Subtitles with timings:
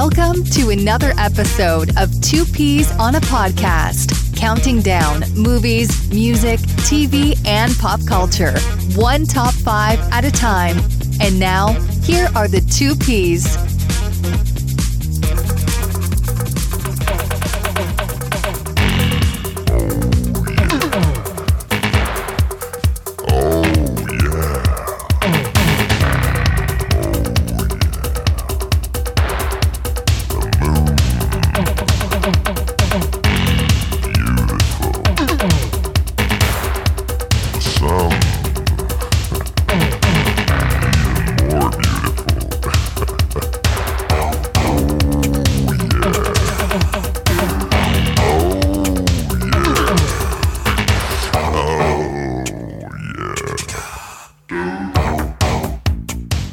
[0.00, 7.36] Welcome to another episode of Two Peas on a Podcast, counting down movies, music, TV,
[7.44, 8.56] and pop culture,
[8.94, 10.78] one top five at a time.
[11.20, 11.72] And now,
[12.04, 13.56] here are the two Peas.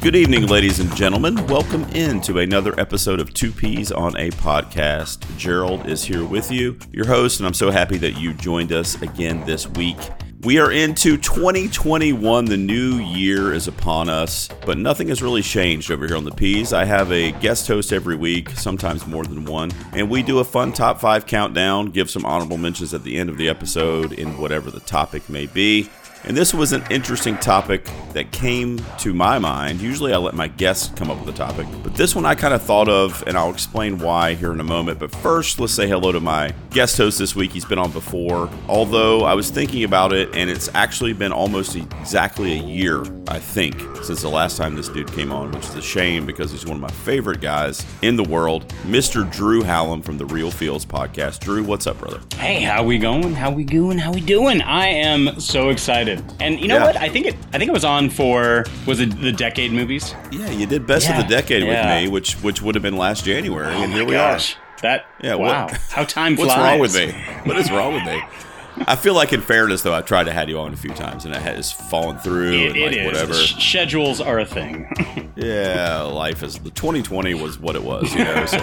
[0.06, 1.34] Good evening, ladies and gentlemen.
[1.48, 5.36] Welcome in to another episode of Two Peas on a Podcast.
[5.36, 9.02] Gerald is here with you, your host, and I'm so happy that you joined us
[9.02, 9.98] again this week.
[10.42, 12.44] We are into 2021.
[12.44, 16.30] The new year is upon us, but nothing has really changed over here on the
[16.30, 16.72] Peas.
[16.72, 20.44] I have a guest host every week, sometimes more than one, and we do a
[20.44, 24.38] fun top five countdown, give some honorable mentions at the end of the episode in
[24.38, 25.90] whatever the topic may be.
[26.24, 29.80] And this was an interesting topic that came to my mind.
[29.80, 32.52] Usually I let my guests come up with a topic, but this one I kind
[32.52, 34.98] of thought of, and I'll explain why here in a moment.
[34.98, 37.52] But first, let's say hello to my guest host this week.
[37.52, 41.76] He's been on before, although I was thinking about it, and it's actually been almost
[41.76, 45.74] exactly a year, I think, since the last time this dude came on, which is
[45.76, 49.30] a shame because he's one of my favorite guys in the world, Mr.
[49.30, 51.40] Drew Hallum from the Reel Feels podcast.
[51.40, 52.20] Drew, what's up, brother?
[52.36, 53.34] Hey, how we going?
[53.34, 53.98] How we doing?
[53.98, 54.60] How we doing?
[54.62, 56.05] I am so excited.
[56.40, 56.84] And you know Yeah.
[56.86, 56.96] what?
[56.96, 57.34] I think it.
[57.52, 60.14] I think it was on for was it the decade movies?
[60.30, 61.68] Yeah, you did best Yeah, of the decade yeah.
[61.94, 64.12] with me, which which would have been last January, oh and Oh here my we
[64.14, 64.56] gosh.
[64.82, 65.68] That Yeah, what- wow.
[65.90, 66.48] How time flies.
[66.48, 67.12] What's wrong with me?
[67.44, 68.22] What is wrong with me?
[68.78, 71.24] I feel like, in fairness, though, I've tried to have you on a few times,
[71.24, 73.06] and it has fallen through, It, and like is.
[73.06, 73.34] whatever.
[73.34, 74.88] Sh- schedules are a thing.
[75.38, 76.58] Yeah, life is.
[76.58, 78.46] The 2020 was what it was, you know.
[78.46, 78.58] So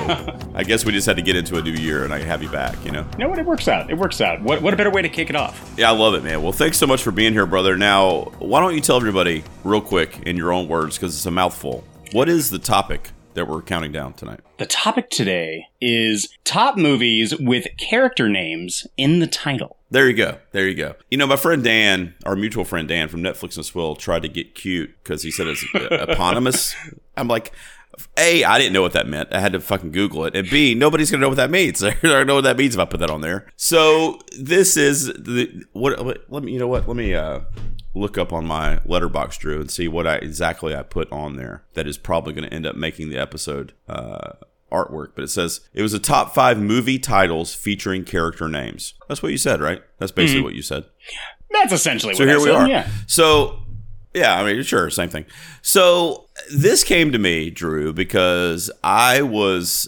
[0.55, 2.49] I guess we just had to get into a new year, and I have you
[2.49, 3.05] back, you know.
[3.11, 3.37] you know what?
[3.37, 3.91] It works out.
[3.91, 4.41] It works out.
[4.41, 5.71] What what a better way to kick it off?
[5.77, 6.41] Yeah, I love it, man.
[6.41, 7.77] Well, thanks so much for being here, brother.
[7.77, 11.31] Now, why don't you tell everybody real quick in your own words, because it's a
[11.31, 11.83] mouthful.
[12.11, 14.39] What is the topic that we're counting down tonight?
[14.57, 19.77] The topic today is top movies with character names in the title.
[19.89, 20.39] There you go.
[20.51, 20.95] There you go.
[21.11, 24.29] You know, my friend Dan, our mutual friend Dan from Netflix and Swill, tried to
[24.29, 26.75] get cute because he said it's eponymous.
[27.15, 27.51] I'm like,
[28.17, 29.31] A, I didn't know what that meant.
[29.31, 30.35] I had to fucking Google it.
[30.35, 31.79] And B, nobody's going to know what that means.
[31.79, 33.47] They're going to know what that means if I put that on there.
[33.55, 36.87] So this is the, what, what let me, you know what?
[36.87, 37.41] Let me, uh,
[37.95, 41.63] look up on my Letterboxd drew and see what I exactly I put on there
[41.73, 44.33] that is probably going to end up making the episode uh,
[44.71, 45.09] artwork.
[45.15, 48.95] But it says it was a top five movie titles featuring character names.
[49.07, 49.81] That's what you said, right?
[49.99, 50.85] That's basically what you said.
[51.51, 52.55] That's essentially So what here I we said.
[52.55, 52.67] are.
[52.67, 52.89] Yeah.
[53.07, 53.59] So
[54.15, 55.25] yeah, I mean, sure, same thing.
[55.63, 59.87] So this came to me, Drew, because I was,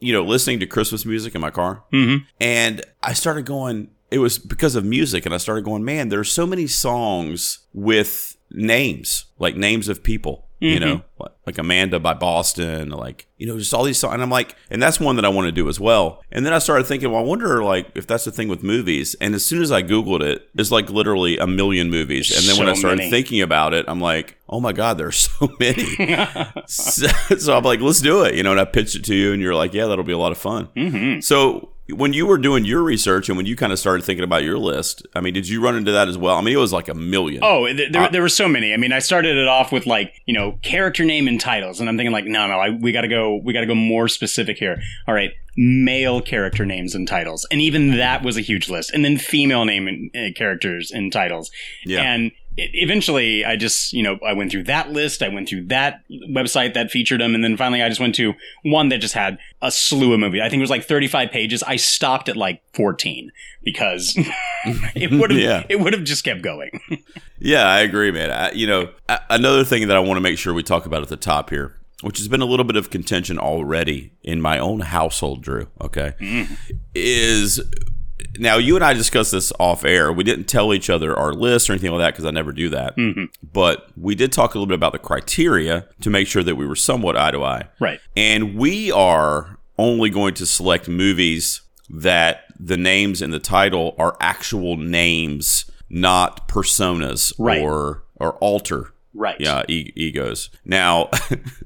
[0.00, 2.26] you know, listening to Christmas music in my car, Mhm.
[2.40, 3.88] and I started going.
[4.14, 8.36] It was because of music, and I started going, man, there's so many songs with
[8.52, 10.46] names, like names of people.
[10.60, 10.84] You mm-hmm.
[10.84, 14.14] know, like- like Amanda by Boston, like you know, just all these songs.
[14.14, 16.22] And I'm like, and that's one that I want to do as well.
[16.32, 19.14] And then I started thinking, well, I wonder like if that's the thing with movies.
[19.20, 22.30] And as soon as I googled it, it's like literally a million movies.
[22.36, 23.10] And then when I started many.
[23.10, 25.84] thinking about it, I'm like, oh my god, there's so many.
[26.66, 27.06] so,
[27.38, 28.34] so I'm like, let's do it.
[28.34, 30.18] You know, and I pitched it to you, and you're like, yeah, that'll be a
[30.18, 30.68] lot of fun.
[30.76, 31.20] Mm-hmm.
[31.20, 34.42] So when you were doing your research and when you kind of started thinking about
[34.42, 36.36] your list, I mean, did you run into that as well?
[36.38, 37.42] I mean, it was like a million.
[37.44, 38.72] Oh, th- Uh, there, there were so many.
[38.72, 41.88] I mean, I started it off with like you know character name and titles, and
[41.88, 44.08] I'm thinking like, no, no, I, we got to go, we got to go more
[44.08, 44.80] specific here.
[45.06, 49.04] All right, male character names and titles, and even that was a huge list, and
[49.04, 51.50] then female name and uh, characters and titles,
[51.86, 52.02] Yeah.
[52.02, 56.00] and eventually I just you know I went through that list, I went through that
[56.30, 59.38] website that featured them, and then finally I just went to one that just had
[59.62, 60.40] a slew of movies.
[60.42, 61.62] I think it was like 35 pages.
[61.62, 63.30] I stopped at like 14
[63.64, 64.14] because
[64.94, 65.64] it would have Yeah.
[65.68, 66.80] it would have just kept going.
[67.40, 68.30] Yeah, I agree, man.
[68.30, 71.02] I, you know, a- another thing that I want to make sure we talk about
[71.02, 74.58] at the top here, which has been a little bit of contention already in my
[74.58, 76.56] own household, Drew, okay, mm.
[76.94, 77.60] is
[78.38, 80.12] now you and I discussed this off air.
[80.12, 82.68] We didn't tell each other our list or anything like that because I never do
[82.70, 82.94] that.
[83.42, 86.66] But we did talk a little bit about the criteria to make sure that we
[86.66, 87.68] were somewhat eye to eye.
[87.80, 88.00] Right.
[88.16, 91.60] And we are only going to select movies
[91.90, 97.60] that the names in the title are actual names, not personas Right.
[97.60, 99.36] or or alter Right.
[99.40, 100.50] Yeah, e- egos.
[100.64, 101.08] Now,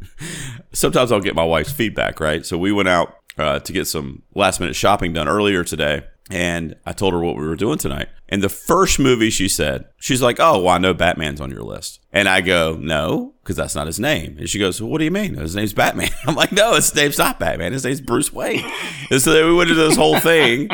[0.73, 2.45] sometimes I'll get my wife's feedback, right?
[2.45, 6.03] So we went out uh, to get some last minute shopping done earlier today.
[6.31, 8.09] And I told her what we were doing tonight.
[8.29, 11.63] And the first movie she said, she's like, Oh, well, I know Batman's on your
[11.63, 12.01] list.
[12.13, 14.37] And I go, No, because that's not his name.
[14.39, 15.35] And she goes, well, What do you mean?
[15.35, 16.11] His name's Batman.
[16.27, 17.73] I'm like, No, his name's not Batman.
[17.73, 18.65] His name's Bruce Wayne.
[19.11, 20.69] and so then we went into this whole thing.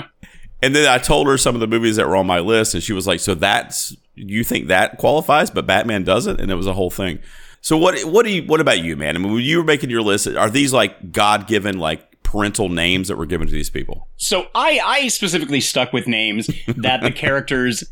[0.62, 2.74] And then I told her some of the movies that were on my list.
[2.74, 6.40] And she was like, So that's, you think that qualifies, but Batman doesn't?
[6.40, 7.20] And it was a whole thing.
[7.60, 9.16] So what what do you what about you, man?
[9.16, 12.69] I mean, when you were making your list, are these like God given like parental
[12.69, 14.08] names that were given to these people?
[14.16, 17.84] So I I specifically stuck with names that the characters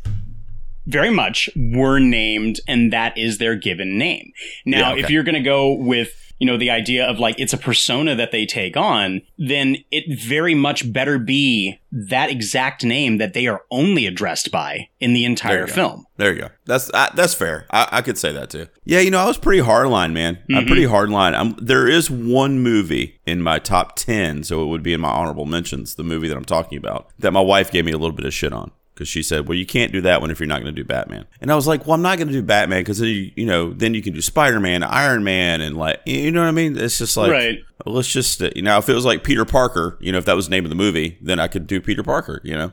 [0.85, 4.31] very much were named and that is their given name.
[4.65, 5.01] Now, Yeah, okay.
[5.03, 8.15] if you're going to go with you know the idea of like it's a persona
[8.15, 13.47] that they take on, then it very much better be that exact name that they
[13.47, 15.73] are only addressed by in the There entire go.
[15.73, 16.05] film.
[16.17, 16.49] There you go.
[16.65, 17.65] That's that's fair.
[17.71, 18.67] I, I could say that too.
[18.83, 20.37] Yeah, you know, I was pretty hardline, man.
[20.49, 20.67] I'm mm-hmm.
[20.67, 21.33] pretty hardline.
[21.33, 25.11] I'm, there is one movie in my top ten, so it would be in my
[25.11, 25.95] honorable mentions.
[25.95, 28.33] The movie that I'm talking about that my wife gave me a little bit of
[28.33, 30.73] shit on because she said, "Well, you can't do that one if you're not going
[30.73, 32.99] to do Batman." And I was like, "Well, I'm not going to do Batman because
[33.01, 36.41] you, you know, then you can do Spider Man, Iron Man, and like, you know
[36.41, 36.77] what I mean?
[36.77, 37.59] It's just like, Right.
[37.85, 40.35] let's just uh, you know, if it was like Peter Parker, you know, if that
[40.35, 42.71] was the name of the movie, then I could do Peter Parker, you know.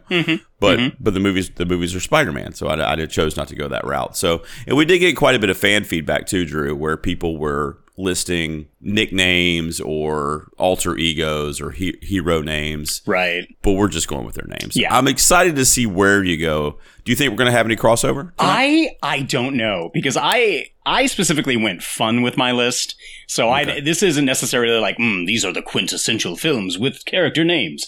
[0.60, 3.56] But but the movies the movies are Spider Man, so I, I chose not to
[3.56, 4.16] go that route.
[4.16, 7.38] So and we did get quite a bit of fan feedback too, Drew, where people
[7.38, 13.46] were listing nicknames or alter egos or he- hero names, Right.
[13.62, 14.76] but we're just going with their names.
[14.76, 14.96] Yeah.
[14.96, 16.78] I'm excited to see where you go.
[17.04, 18.32] Do you think we're going to have any crossover?
[18.38, 22.94] I I don't know because I I specifically went fun with my list.
[23.26, 27.86] So I this isn't necessarily like mm, these are the quintessential films with character names.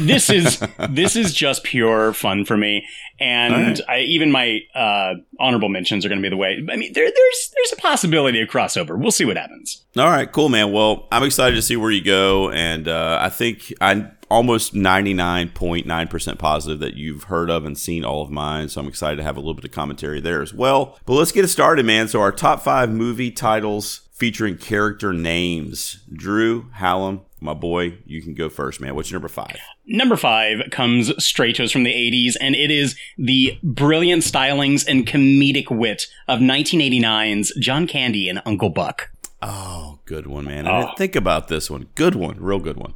[0.00, 2.84] This is this is just pure fun for me.
[3.20, 6.60] And I, even my uh, honorable mentions are going to be the way.
[6.70, 8.96] I mean, there, there's there's a possibility of crossover.
[9.00, 9.84] We'll see what happens.
[9.96, 10.72] All right, cool, man.
[10.72, 16.38] Well, I'm excited to see where you go, and uh, I think I'm almost 99.9%
[16.38, 18.68] positive that you've heard of and seen all of mine.
[18.68, 20.98] So I'm excited to have a little bit of commentary there as well.
[21.06, 22.08] But let's get it started, man.
[22.08, 26.04] So our top five movie titles featuring character names.
[26.12, 28.96] Drew Hallum, my boy, you can go first, man.
[28.96, 29.56] What's your number five?
[29.86, 34.86] Number five comes straight to us from the 80s, and it is the brilliant stylings
[34.86, 39.10] and comedic wit of 1989's John Candy and Uncle Buck.
[39.40, 40.66] Oh, good one, man.
[40.66, 40.80] I Oh.
[40.86, 41.86] didn't think about this one.
[41.94, 42.94] Good one, real good one.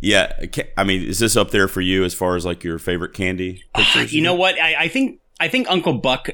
[0.00, 0.32] Yeah,
[0.76, 3.64] I mean, is this up there for you as far as like your favorite candy?
[3.74, 4.12] pictures?
[4.12, 4.54] You know what?
[4.60, 6.30] I, I think I think Uncle Buck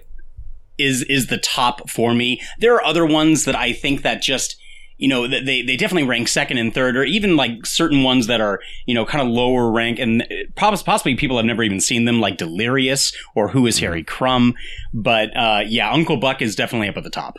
[0.76, 2.43] is is the top for me.
[2.58, 4.56] There are other ones that I think that just
[4.99, 8.43] you know they they definitely rank second and third, or even like certain ones that
[8.43, 10.26] are you know kind of lower rank, and
[10.56, 14.55] possibly people have never even seen them, like Delirious or Who Is Harry Crumb.
[14.93, 17.38] But uh, yeah, Uncle Buck is definitely up at the top.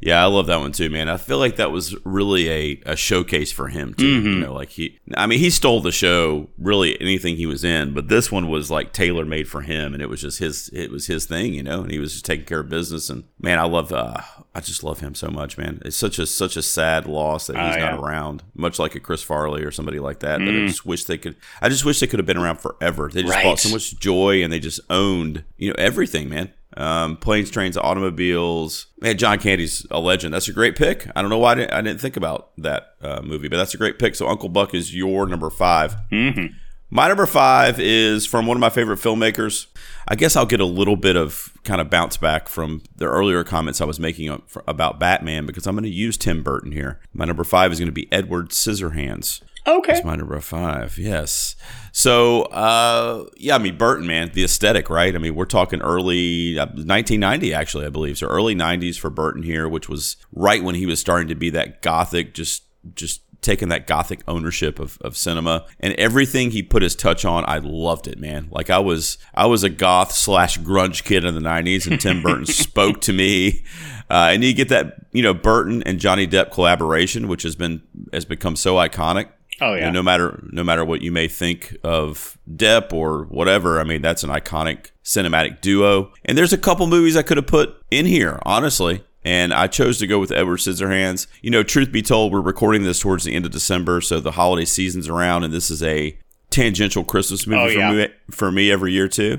[0.00, 1.08] Yeah, I love that one too, man.
[1.08, 4.06] I feel like that was really a, a showcase for him too.
[4.22, 7.94] You know, like he, I mean, he stole the show, really anything he was in,
[7.94, 10.92] but this one was like tailor made for him, and it was just his, it
[10.92, 13.10] was his thing, you know, and he was just taking care of business.
[13.10, 14.18] And man, I love, uh,
[14.54, 15.82] I just love him so much, man.
[15.84, 19.00] It's such a such a sad loss that he's Oh, not around, much like a
[19.00, 20.38] Chris Farley or somebody like that.
[20.38, 21.34] That I just wish they could.
[21.60, 23.10] I just wish they could have been around forever.
[23.12, 23.42] They just Right.
[23.42, 27.76] brought so much joy, and they just owned, you know, everything, man um, planes, trains,
[27.76, 28.86] automobiles.
[29.00, 30.32] Man, John Candy's a legend.
[30.32, 31.06] That's a great pick.
[31.14, 33.74] I don't know why I didn't, I didn't think about that uh, movie, but that's
[33.74, 34.14] a great pick.
[34.14, 36.46] So Uncle Buck is your number 5 Mm-hmm.
[36.90, 39.66] My number five is from one of my favorite filmmakers.
[40.06, 43.44] I guess I'll get a little bit of kind of bounce back from the earlier
[43.44, 44.30] comments I was making
[44.66, 46.98] about Batman because I'm going to use Tim Burton here.
[47.12, 49.42] My number five is going to be Edward Scissorhands.
[49.68, 49.92] Okay.
[49.92, 50.96] That's my number five.
[50.98, 51.54] Yes.
[51.92, 55.14] So, uh, yeah, I mean, Burton, man, the aesthetic, right?
[55.14, 58.16] I mean, we're talking early uh, 1990, actually, I believe.
[58.16, 61.50] So early 90s for Burton here, which was right when he was starting to be
[61.50, 62.62] that gothic, just,
[62.94, 67.44] just taking that gothic ownership of, of cinema and everything he put his touch on.
[67.46, 68.48] I loved it, man.
[68.50, 72.22] Like I was, I was a goth slash grunge kid in the 90s and Tim
[72.22, 73.64] Burton spoke to me.
[74.10, 77.82] Uh, and you get that, you know, Burton and Johnny Depp collaboration, which has been,
[78.12, 79.28] has become so iconic.
[79.60, 79.86] Oh You yeah.
[79.86, 84.02] know, no matter no matter what you may think of Depp or whatever, I mean
[84.02, 86.12] that's an iconic cinematic duo.
[86.24, 89.04] And there's a couple movies I could have put in here, honestly.
[89.24, 91.26] And I chose to go with Edward Scissorhands.
[91.42, 94.30] You know, truth be told, we're recording this towards the end of December, so the
[94.32, 96.18] holiday season's around, and this is a
[96.50, 97.92] tangential Christmas movie Oh, for yeah.
[97.92, 99.38] me for me every year too.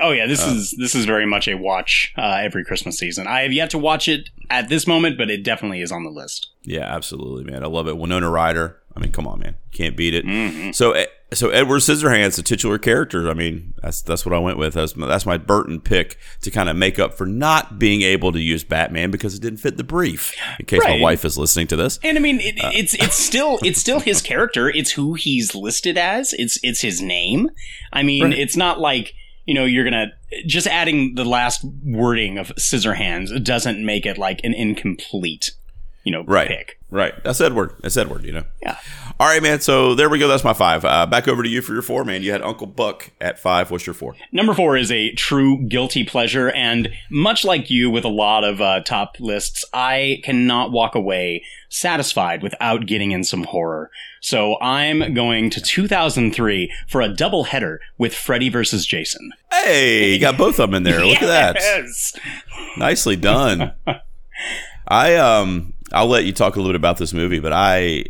[0.00, 0.50] Oh yeah, this Uh.
[0.50, 3.26] is this is very much a watch uh, every Christmas season.
[3.26, 6.10] I have yet to watch it at this moment, but it definitely is on the
[6.10, 6.48] list.
[6.64, 7.62] Yeah, absolutely, man.
[7.62, 7.96] I love it.
[7.96, 8.76] Winona Ryder.
[8.96, 9.54] I mean, come on, man.
[9.72, 10.24] Can't beat it.
[10.26, 10.72] Mm-hmm.
[10.72, 13.28] So, eh, so Edward Scissorhands, the titular character.
[13.30, 14.74] I mean, that's that's what I went with.
[14.74, 18.32] That's my, that's my Burton pick to kind of make up for not being able
[18.32, 20.34] to use Batman because it didn't fit the brief.
[20.58, 20.98] In case Right.
[20.98, 23.78] my wife is listening to this, And I mean, it, uh, it's it's still it's
[23.80, 24.70] still his character.
[24.70, 26.32] It's who he's listed as.
[26.32, 27.50] It's it's his name.
[27.92, 28.38] I mean, Right.
[28.38, 29.12] it's not like
[29.44, 30.12] you know you're gonna
[30.46, 35.50] just adding the last wording of Scissorhands doesn't make it like an incomplete,
[36.08, 36.78] you know, right, pick.
[36.90, 37.12] right.
[37.22, 37.74] That's Edward.
[37.82, 38.24] That's Edward.
[38.24, 38.44] You know.
[38.62, 38.78] Yeah.
[39.20, 39.60] All right, man.
[39.60, 40.26] So there we go.
[40.26, 40.86] That's my five.
[40.86, 42.22] Uh, back over to you for your four, man.
[42.22, 43.70] You had Uncle Buck at five.
[43.70, 44.16] What's your four?
[44.32, 48.62] Number four is a true guilty pleasure, and much like you with a lot of
[48.62, 53.90] uh, top lists, I cannot walk away satisfied without getting in some horror.
[54.22, 59.32] So I'm going to 2003 for a double header with Freddy versus Jason.
[59.52, 61.04] Hey, you got both of them in there.
[61.04, 61.56] Look at that.
[61.68, 62.18] Yes.
[62.78, 63.72] Nicely done.
[64.88, 68.04] I um I'll let you talk a little bit about this movie, but I,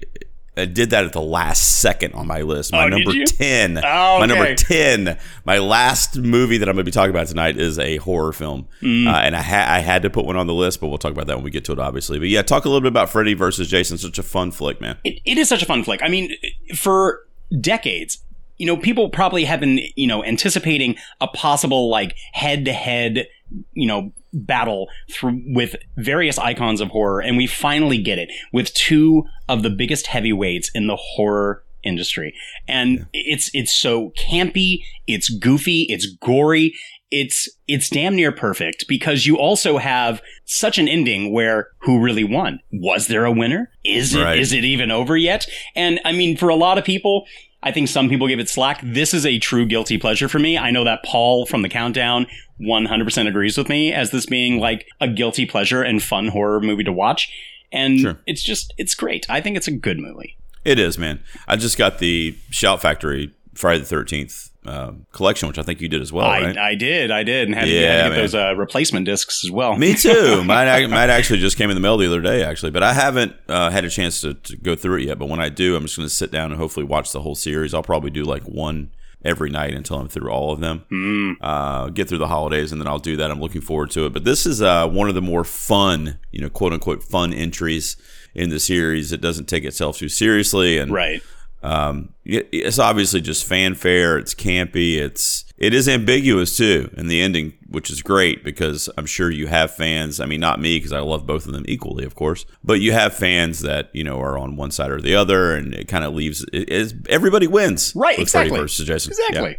[0.57, 2.73] I did that at the last second on my list.
[2.73, 3.79] My Oh, number ten.
[3.79, 4.19] Oh, okay.
[4.21, 5.19] My number ten.
[5.45, 8.67] My last movie that I'm going to be talking about tonight is a horror film,
[8.83, 9.07] Mm.
[9.07, 11.13] uh, and I ha- I had to put one on the list, but we'll talk
[11.13, 12.19] about that when we get to it, obviously.
[12.19, 13.99] But yeah, talk a little bit about Freddy versus Jason.
[13.99, 14.99] Such a fun flick, man.
[15.05, 16.03] it, it is such a fun flick.
[16.03, 16.33] I mean,
[16.75, 17.21] for
[17.61, 18.19] decades,
[18.57, 23.29] you know, people probably have been, you know, anticipating a possible like head to head,
[23.73, 28.73] you know, battle through with various icons of horror, and we finally get it with
[28.75, 32.35] two of the biggest heavyweights in the horror industry.
[32.67, 36.75] And it's it's so campy, it's goofy, it's gory,
[37.11, 42.25] it's it's damn near perfect because you also have such an ending where who really
[42.25, 42.61] won?
[42.73, 43.71] Was there a winner?
[43.85, 44.59] Is it is Right.
[44.59, 45.47] it even over yet?
[45.75, 47.25] And I mean, for a lot of people,
[47.63, 48.81] I think some people give it slack.
[48.85, 50.57] This is a true guilty pleasure for me.
[50.57, 52.27] I know that Paul from the Countdown
[52.61, 56.85] 100% agrees with me as this being like a guilty pleasure and fun horror movie
[56.85, 57.33] to watch.
[57.73, 58.19] And Sure.
[58.27, 59.27] it's just, it's great.
[59.29, 60.37] I think it's a good movie.
[60.65, 61.21] It is, man.
[61.47, 65.89] I just got the Shout Factory Friday the Thirteenth uh, collection, which I think you
[65.89, 66.59] did as well, I, right?
[66.59, 68.19] I did, I did, and had to, Yeah, had to get man.
[68.19, 69.77] those uh, replacement discs as well.
[69.77, 70.43] Me too.
[70.45, 73.35] mine, mine actually just came in the mail the other day, actually, but I haven't
[73.49, 75.19] uh, had a chance to, to go through it yet.
[75.19, 77.35] But when I do, I'm just going to sit down and hopefully watch the whole
[77.35, 77.73] series.
[77.73, 78.91] I'll probably do like one
[79.25, 80.85] every night until I'm through all of them.
[80.93, 81.37] Mm.
[81.41, 83.31] Uh, get through the holidays, and then I'll do that.
[83.31, 84.13] I'm looking forward to it.
[84.13, 87.97] But this is uh, one of the more fun, you know, quote unquote, fun entries
[88.35, 89.11] in the series.
[89.13, 91.23] It doesn't take itself too seriously, and Right.
[91.63, 94.19] Um, it's obviously just fanfare.
[94.19, 94.97] It's campy.
[94.99, 99.49] It's it is ambiguous too in the ending, which is great because I'm sure you
[99.49, 100.21] have fans.
[100.21, 102.93] I mean, not me because I love both of them equally, of course, but you
[102.93, 106.05] have fans that you know are on one side or the other, and it kind
[106.05, 106.45] of leaves.
[106.53, 108.61] It, it's, everybody wins, Right, with Freddy exactly.
[108.61, 109.13] versus Jason.
[109.13, 109.51] Exactly.
[109.51, 109.57] Yeah.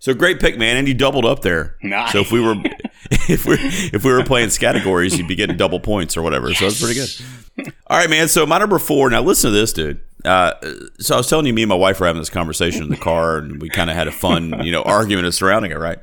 [0.00, 1.76] So great pick, man, and you doubled up there.
[1.82, 2.12] Nice.
[2.12, 2.56] So if we were
[3.10, 6.52] if we if we were playing categories, you'd be getting double points or whatever.
[6.52, 7.72] So that's pretty good.
[7.86, 8.28] All right, man.
[8.28, 9.08] So my number four.
[9.10, 10.00] Now listen to this, dude.
[10.24, 10.54] Uh,
[10.98, 12.96] so I was telling you, me and my wife were having this conversation in the
[12.96, 15.98] car, and we kind of had a fun, you know, argument surrounding it, right?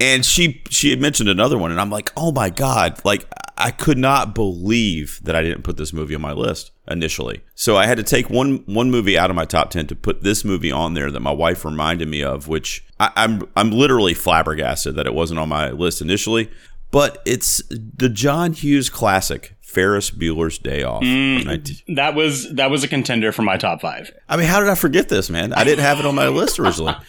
[0.00, 3.70] And she she had mentioned another one, and I'm like, oh my god, like I
[3.70, 7.42] could not believe that I didn't put this movie on my list initially.
[7.54, 10.22] So I had to take one one movie out of my top ten to put
[10.22, 14.14] this movie on there that my wife reminded me of, which I, I'm I'm literally
[14.14, 16.50] flabbergasted that it wasn't on my list initially.
[16.90, 21.02] But it's the John Hughes classic, Ferris Bueller's Day Off.
[21.02, 24.12] Mm, 19 That was that was a contender for my top five.
[24.28, 25.52] I mean, how did I forget this, man?
[25.52, 26.94] I didn't have it on my list originally.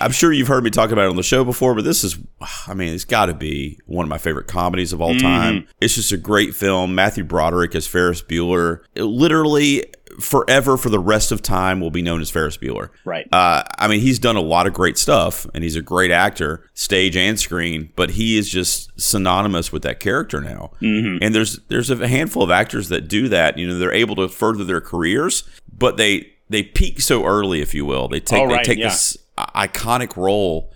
[0.00, 2.18] I'm sure you've heard me talk about it on the show before, but this is,
[2.66, 5.20] I mean, it's got to be one of my favorite comedies of all mm.
[5.20, 5.68] time.
[5.80, 6.94] It's just a great film.
[6.94, 8.80] Matthew Broderick as Ferris Bueller.
[8.94, 9.84] It literally,
[10.20, 12.90] forever for the rest of time, will be known as Ferris Bueller.
[13.04, 13.26] Right.
[13.32, 16.68] Uh, I mean, he's done a lot of great stuff, and he's a great actor,
[16.74, 17.92] stage and screen.
[17.96, 20.72] But he is just synonymous with that character now.
[20.80, 21.22] Mm-hmm.
[21.22, 23.58] And there's there's a handful of actors that do that.
[23.58, 27.74] You know, they're able to further their careers, but they they peak so early, if
[27.74, 28.08] you will.
[28.08, 28.88] They take right, they take yeah.
[28.88, 30.72] this iconic role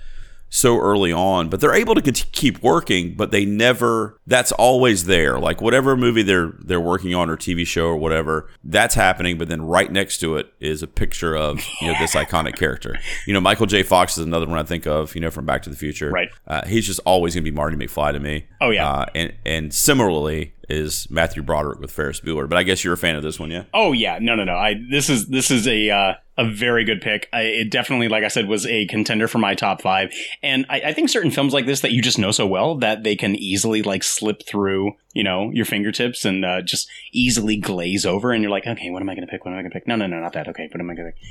[0.50, 5.38] so early on, but they're able to keep working, but they never that's always there.
[5.38, 9.48] Like whatever movie they're they're working on or TV show or whatever, that's happening, but
[9.48, 12.98] then right next to it is a picture of, you know, this iconic character.
[13.26, 13.82] You know, Michael J.
[13.82, 16.10] Fox is another one I think of, you know, from Back to the Future.
[16.10, 16.30] Right.
[16.46, 18.46] Uh, he's just always going to be Marty McFly to me.
[18.60, 18.88] Oh, yeah.
[18.88, 22.98] Uh, and and similarly is Matthew Broderick with Ferris Bueller, but I guess you're a
[22.98, 23.64] fan of this one, yeah?
[23.74, 24.54] Oh yeah, no, no, no.
[24.54, 27.28] I this is this is a uh, a very good pick.
[27.32, 30.10] I, it definitely, like I said, was a contender for my top five.
[30.42, 33.04] And I, I think certain films like this that you just know so well that
[33.04, 38.06] they can easily like slip through, you know, your fingertips and uh, just easily glaze
[38.06, 38.32] over.
[38.32, 39.44] And you're like, okay, what am I going to pick?
[39.44, 39.86] What am I going to pick?
[39.86, 40.48] No, no, no, not that.
[40.48, 41.28] Okay, what am I going to pick?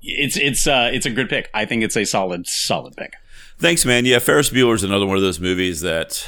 [0.00, 1.50] It's it's uh it's a good pick.
[1.52, 3.14] I think it's a solid solid pick.
[3.58, 4.06] Thanks, man.
[4.06, 6.26] Yeah, Ferris Bueller's another one of those movies that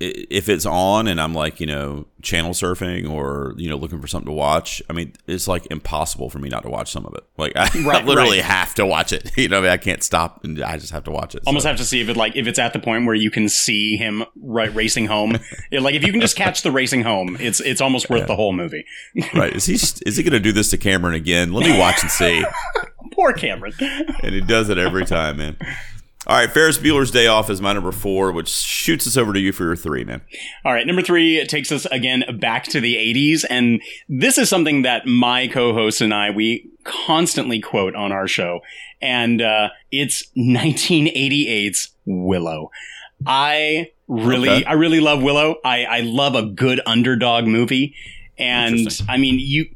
[0.00, 4.06] if it's on and I'm like, you know, channel surfing or, you know, looking for
[4.06, 7.14] something to watch, I mean, it's like impossible for me not to watch some of
[7.14, 7.24] it.
[7.36, 8.44] Like, I, Right, literally right.
[8.44, 9.30] have to watch it.
[9.38, 11.42] You know, I, mean, I can't stop and I just have to watch it.
[11.46, 13.30] Almost So- have to see if it like if it's at the point where you
[13.30, 15.38] can see him right racing home.
[15.70, 18.34] Yeah, like if you can just catch the racing home, it's it's almost worth the
[18.36, 18.84] whole movie.
[19.34, 19.54] right.
[19.54, 21.52] Is he, is he going to do this to Cameron again?
[21.52, 22.44] Let me watch and see.
[23.12, 23.72] Poor Cameron.
[23.80, 25.56] and he does it every time, man.
[26.28, 29.40] All right, Ferris Bueller's Day Off is my number four, which shoots us over to
[29.40, 30.20] you for your three, man.
[30.62, 33.46] All right, number three takes us again back to the 80s.
[33.48, 33.80] And
[34.10, 38.60] this is something that my co host and I, we constantly quote on our show.
[39.00, 42.70] And uh, it's 1988's Willow.
[43.26, 44.64] I really, Okay.
[44.64, 45.56] I really love Willow.
[45.64, 47.94] I, I love a good underdog movie.
[48.36, 49.66] And I mean, you,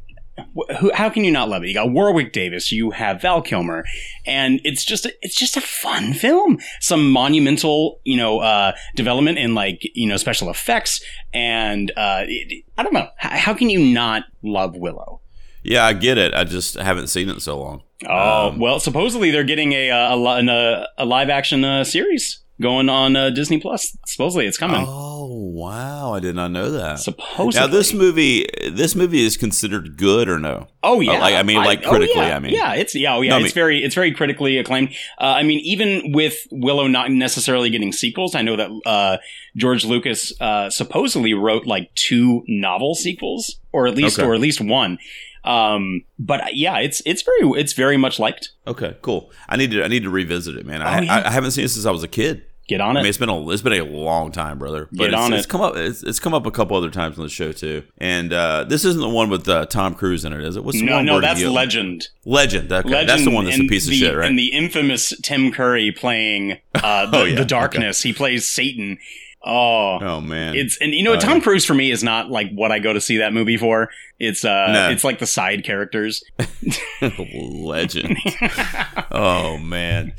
[0.80, 1.68] who, how can you not love it?
[1.68, 3.84] You got Warwick Davis, you have Val Kilmer,
[4.26, 6.58] and it's just a, it's just a fun film.
[6.80, 11.00] Some monumental, you know, uh, development in like you know special effects,
[11.32, 13.08] and uh, it, I don't know.
[13.22, 15.20] H- how can you not love Willow?
[15.64, 16.34] Yeah, I get it.
[16.34, 17.82] I just haven't seen it in so long.
[18.08, 21.64] Oh Um, well, supposedly they're getting a a, a, li- an, uh, a live action
[21.64, 23.96] uh, series going on uh, Disney Plus.
[24.06, 24.84] Supposedly it's coming.
[24.88, 26.99] Oh wow, I did not know that.
[27.00, 30.69] supposedly Now this movie, this movie is considered good or no?
[30.83, 32.37] Oh yeah, like- I mean, like, critically, yeah.
[32.37, 32.52] I mean.
[32.55, 34.91] yeah, it's yeah, oh yeah, No, I it's mean- very it's very critically acclaimed.
[35.21, 39.17] Uh, I mean, even with Willow not necessarily getting sequels, I know that uh,
[39.57, 44.26] George Lucas uh, supposedly wrote like two novel sequels, or at least Okay.
[44.26, 44.99] or at least one.
[45.45, 48.50] Um, but uh, yeah, it's it's very it's very much liked.
[48.67, 49.31] Okay, cool.
[49.49, 50.83] I need to I need to revisit it, man.
[50.83, 51.14] Oh, I, yeah.
[51.17, 52.45] I, I haven't seen it since I was a kid.
[52.69, 53.00] Get on it.
[53.00, 54.88] I mean, it's been a it's been a long time, brother.
[54.92, 55.49] But Get it's, on it's it.
[55.49, 57.83] come up it's, it's come up a couple other times on the show too.
[57.99, 60.64] And uh, this isn't the one with uh, Tom Cruise in it, is it?
[60.64, 62.09] What's the no, one no, that's Legend.
[62.25, 62.73] Legend.
[62.73, 63.09] Okay, Legend.
[63.09, 64.28] that's the one that's a piece of shit, right?
[64.28, 67.35] And the infamous Tim Curry playing uh, the, Oh, yeah.
[67.37, 68.02] the Darkness.
[68.02, 68.99] He plays Satan.
[69.45, 71.40] Oh, oh man, It's and you know Tom.
[71.40, 73.90] Cruise for me is not like what I go to see that movie for.
[74.21, 74.90] It's uh No.
[74.90, 76.23] it's like the side characters.
[77.35, 78.16] Legend.
[79.11, 80.12] oh man.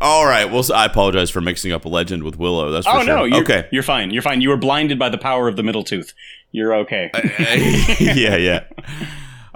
[0.00, 0.50] All right.
[0.50, 2.70] Well, so I apologize for mixing up a legend with Willow.
[2.70, 3.16] That's for oh sure.
[3.16, 3.68] no, you're, okay.
[3.72, 4.10] you're fine.
[4.10, 4.40] You're fine.
[4.40, 6.12] You were blinded by the power of the middle tooth.
[6.52, 7.10] You're okay.
[8.00, 8.64] yeah, yeah.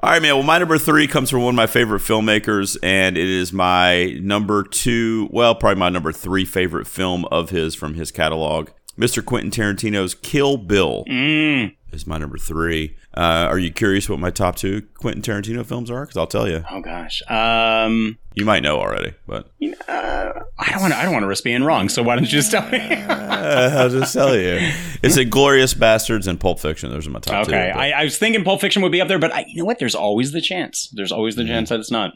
[0.03, 0.35] All right, man.
[0.35, 4.16] Well, my number three comes from one of my favorite filmmakers, and it is my
[4.22, 8.70] number two, well, probably my number three favorite film of his from his catalog.
[9.01, 9.25] Mr.
[9.25, 11.75] Quentin Tarantino's Kill Bill Mm.
[11.93, 12.97] is my number three.
[13.17, 16.03] Uh, are you curious what my top two Quentin Tarantino films are?
[16.03, 16.65] Because I'll tell you.
[16.71, 17.23] Oh gosh.
[17.29, 21.13] Um You might know already, but you know, uh, I don't want to I don't
[21.13, 22.79] want to risk being wrong, so why don't you just tell me?
[22.79, 24.59] uh, I'll just tell you.
[25.03, 26.91] It's Inglourious Basterds and Pulp Fiction.
[26.91, 27.53] Those are my top two.
[27.55, 27.71] okay.
[27.71, 29.79] I, I was thinking Pulp Fiction would be up there, but I, you know what?
[29.79, 30.91] There's always the chance.
[30.93, 31.47] There's always Mm-hmm.
[31.47, 32.13] the chance that it's not.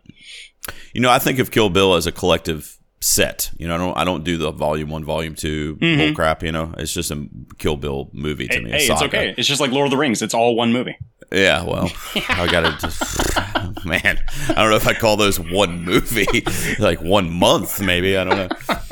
[0.93, 3.51] You know, I think of Kill Bill as a collective set.
[3.59, 6.43] You know, I don't I don't do the volume one, volume 2 bull crap.
[6.43, 8.67] You know, it's just a Kill Bill movie to Mm-hmm.
[8.67, 8.79] Hey, me.
[8.79, 9.35] hey, it's okay.
[9.37, 10.23] It's just like Lord of the Rings.
[10.23, 10.97] It's all one movie.
[11.33, 11.91] Yeah, well,
[12.29, 13.35] I gotta just
[13.85, 14.23] man.
[14.49, 16.45] I don't know if I call those one movie,
[16.79, 18.17] like one month, maybe.
[18.17, 18.89] I don't know.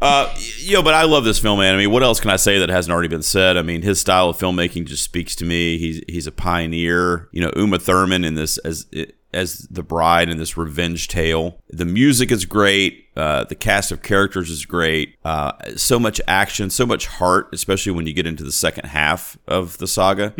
[0.00, 1.74] Uh, yo, but I love this film, man.
[1.74, 3.56] I mean, what else can I say that hasn't already been said?
[3.56, 5.78] I mean, his style of filmmaking just speaks to me.
[5.78, 7.28] He's he's a pioneer.
[7.32, 8.86] You know, Uma Thurman in this as
[9.32, 11.58] as the bride in this revenge tale.
[11.70, 13.06] The music is great.
[13.14, 15.16] Uh, the cast of characters is great.
[15.24, 19.36] Uh, so much action, so much heart, especially when you get into the second half
[19.46, 20.32] of the saga.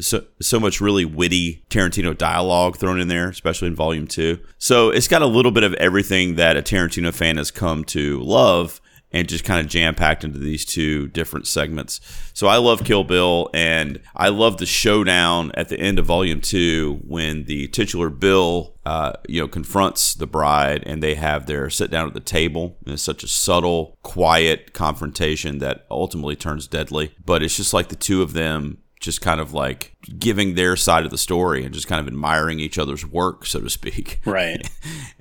[0.00, 4.38] So so much really witty Tarantino dialogue thrown in there, especially in Volume Two.
[4.58, 8.20] So it's got a little bit of everything that a Tarantino fan has come to
[8.20, 8.80] love
[9.14, 12.00] and just kind of jam packed into these two different segments.
[12.34, 16.40] So I love Kill Bill, and I love the showdown at the end of Volume
[16.40, 21.70] Two when the titular Bill, uh, you know, confronts the bride, and they have their
[21.70, 22.76] sit down at the table.
[22.84, 27.14] And it's such a subtle, quiet confrontation that ultimately turns deadly.
[27.24, 31.04] But it's just like the two of them just kind of like giving their side
[31.04, 34.68] of the story and just kind of admiring each other's work, so to speak Right.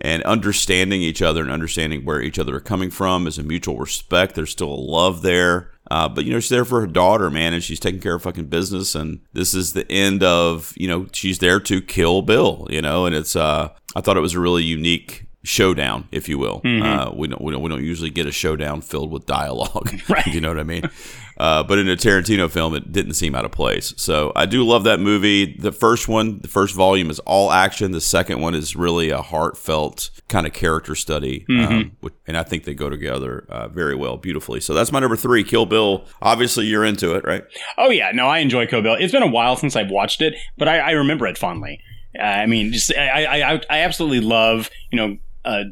[0.02, 3.78] and understanding each other and understanding where each other are coming from is a mutual
[3.78, 4.36] respect.
[4.36, 5.72] There's still a love there.
[5.92, 8.24] Uh, but you know, she's there for her daughter, man, and she's taking care of
[8.24, 8.96] fucking business.
[8.96, 13.06] And this is the end of, you know, she's there to kill Bill, you know,
[13.06, 16.62] and it's, uh, I thought it was a really unique showdown, if you will.
[16.66, 19.94] Uh, we don't, we don't, we don't usually get a showdown filled with dialogue.
[20.10, 20.26] Right.
[20.28, 20.90] you know what I mean?
[21.38, 23.94] Uh, but in a Tarantino film, it didn't seem out of place.
[23.98, 25.56] So I do love that movie.
[25.58, 27.92] The first one, the first volume is all action.
[27.92, 31.46] The second one is really a heartfelt kind of character study.
[31.50, 34.60] Um, which- and I think they go together uh, very well, beautifully.
[34.62, 36.06] So that's my number three, Kill Bill.
[36.22, 37.44] Obviously, you're into it, right?
[37.78, 38.96] Oh yeah, no, I enjoy Kill Bill.
[39.00, 41.82] It's been a while since I've watched it, but I, I remember it fondly.
[42.18, 45.64] Uh, I mean, just I, I, I, I absolutely love you know uh,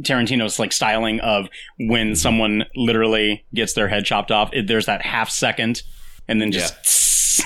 [0.00, 1.48] Tarantino's like styling of
[1.78, 4.50] when someone literally gets their head chopped off.
[4.52, 5.82] It, there's that half second,
[6.28, 7.42] and then just.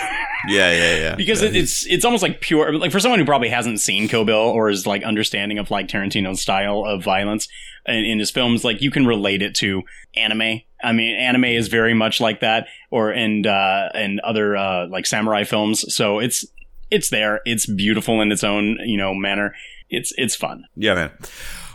[0.48, 1.14] Yeah, yeah, yeah.
[1.16, 1.48] because yeah.
[1.48, 4.36] it, it's it's almost like pure like for someone who probably hasn't seen Kill Bill
[4.36, 7.48] or is like understanding of like Tarantino's style of violence
[7.86, 9.82] in, in his films, like you can relate it to
[10.14, 10.60] anime.
[10.82, 15.06] I mean, anime is very much like that, or and uh, and other uh, like
[15.06, 15.92] samurai films.
[15.94, 16.44] So it's
[16.90, 17.40] it's there.
[17.44, 19.54] It's beautiful in its own you know manner.
[19.88, 20.64] It's it's fun.
[20.76, 21.10] yeah, man.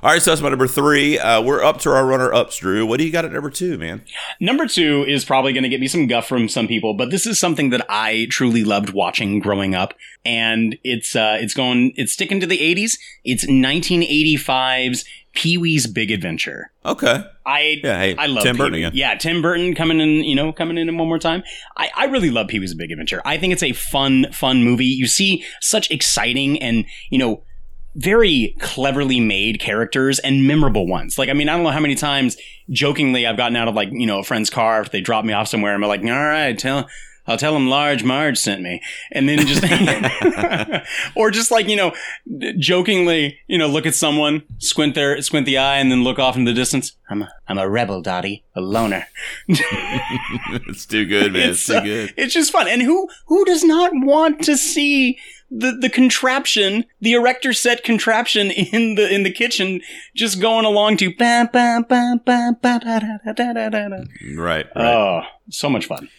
[0.06, 1.18] All right, so that's my number three.
[1.18, 2.86] Uh, we're up to our runner ups, Drew.
[2.86, 4.04] What do you got at number two, man?
[4.40, 7.26] Number two is probably going to get me some guff from some people, but this
[7.26, 12.14] is something that I truly loved watching growing up, and it's uh, it's going it's
[12.14, 13.00] sticking to the '80s.
[13.24, 16.72] It's 1985's Pee Wee's Big Adventure.
[16.86, 17.24] Okay.
[17.44, 18.84] I Yeah, hey, I love Tim Burton Pee-wee.
[18.84, 18.92] again.
[18.96, 21.42] Yeah, Tim Burton coming in, you know, coming in one more time.
[21.78, 23.24] I, I really love Pee Wee's Big Adventure.
[23.26, 24.86] I think it's a fun, fun movie.
[24.86, 27.42] You see such exciting and you know
[27.96, 31.18] very cleverly made characters and memorable ones.
[31.18, 32.38] Like, I mean, I don't know how many times
[32.70, 35.34] jokingly I've gotten out of like, you know, a friend's car if they drop me
[35.34, 36.90] off somewhere and I'm like, all right, tell,
[37.28, 38.82] I'll tell them large Marge sent me.
[39.12, 39.64] And then just,
[41.16, 41.94] or just like, you know,
[42.58, 46.36] jokingly, you know, look at someone, squint their, squint the eye and then look off
[46.36, 46.94] in the distance.
[47.10, 49.08] I'm a, I'm a rebel, Dottie, a loner.
[49.48, 51.50] it's too good, man.
[51.50, 52.14] It's, too uh, good.
[52.18, 52.68] It's just fun.
[52.68, 55.20] And who who does not want to see
[55.52, 59.82] the the contraption, the erector set contraption in the in the kitchen,
[60.16, 63.98] just going along to ba ba ba ba ba da da da da da da.
[64.36, 64.76] Right, right.
[64.76, 66.10] Oh, so much fun.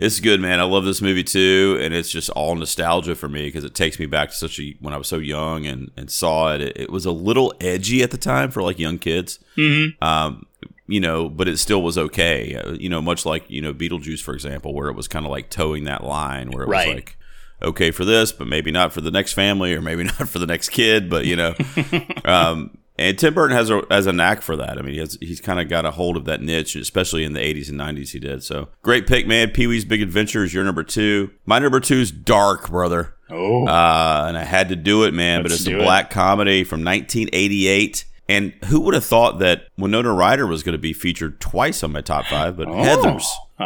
[0.00, 0.58] It's good, man.
[0.60, 3.98] I love this movie too, and it's just all nostalgia for me because it takes
[3.98, 6.62] me back to such a when I was so young and and saw it.
[6.62, 10.02] It, it was a little edgy at the time for like young kids, Mm-hmm.
[10.02, 10.46] um,
[10.86, 12.54] you know, but it still was okay.
[12.56, 15.30] Uh, you know, much like you know Beetlejuice, for example, where it was kind of
[15.30, 16.86] like towing that line where it Right.
[16.88, 17.16] was like
[17.62, 20.46] okay for this, but maybe not for the next family or maybe not for the
[20.46, 21.54] next kid, but you know.
[22.24, 24.78] um, and Tim Burton has a has a knack for that.
[24.78, 27.32] I mean, he has, he's kind of got a hold of that niche, especially in
[27.32, 28.10] the 80s and 90s.
[28.10, 28.68] He did so.
[28.82, 29.50] Great pick, man.
[29.50, 31.30] Pee Wee's Big Adventure is your number two.
[31.46, 33.14] My number two is Dark, brother.
[33.28, 35.42] Oh, Uh, and I had to do it, man.
[35.42, 35.82] but Let's it's a do it.
[35.82, 38.04] black comedy from 1988.
[38.28, 41.90] And who would have thought that Winona Ryder was going to be featured twice on
[41.92, 42.56] my top five?
[42.56, 43.28] But Heather's.
[43.58, 43.64] Oh.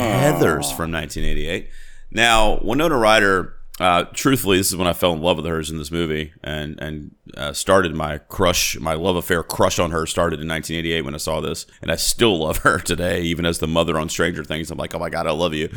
[0.00, 1.68] Heathers from 1988.
[2.10, 5.76] Now, Winona Ryder, uh, truthfully, this is when I fell in love with hers in
[5.76, 10.40] this movie, and and uh, started my crush, my love affair crush on her started
[10.40, 13.66] in 1988 when I saw this, and I still love her today, even as the
[13.66, 14.70] mother on Stranger Things.
[14.70, 15.68] I'm like, oh my god, I love you.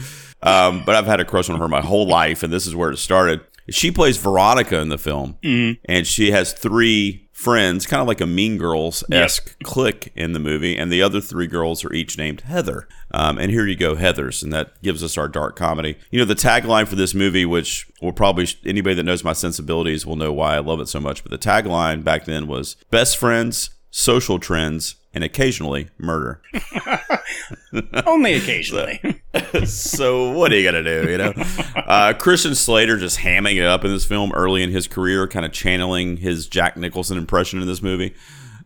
[0.42, 2.92] Um, but I've had a crush on her my whole life, and this is where
[2.92, 3.42] it started.
[3.70, 5.38] She plays Veronica in the film,
[5.86, 10.40] and she has three friends, kind of like a Mean Girls esque clique in the
[10.40, 12.86] movie, and the other three girls are each named Heather.
[13.12, 15.98] Um, and here you go, Heather's, and that gives us our dark comedy.
[16.12, 20.06] You know, the tagline for this movie, which will probably anybody that knows my sensibilities
[20.06, 23.16] will know why I love it so much, but the tagline back then was "Best
[23.16, 26.40] friends, social trends." And occasionally murder.
[28.06, 29.00] Only occasionally.
[29.66, 31.10] so what are you gonna do?
[31.10, 31.34] You know,
[31.76, 35.46] uh, Christian Slater just hamming it up in this film early in his career, kind
[35.48, 38.14] of channeling his Jack Nicholson impression in this movie.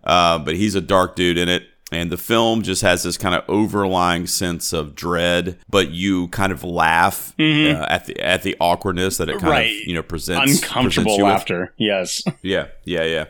[0.04, 3.34] Uh, but he's a dark dude in it, and the film just has this kind
[3.36, 5.58] of overlying sense of dread.
[5.70, 9.50] But you kind of laugh uh, at the at the awkwardness that it kind Mm-hmm.
[9.50, 9.82] Right.
[9.82, 11.34] of you know presents Uncomfortable presents you with.
[11.34, 11.74] laughter.
[11.78, 12.22] Yes.
[12.42, 13.26] Yeah, yeah, yeah.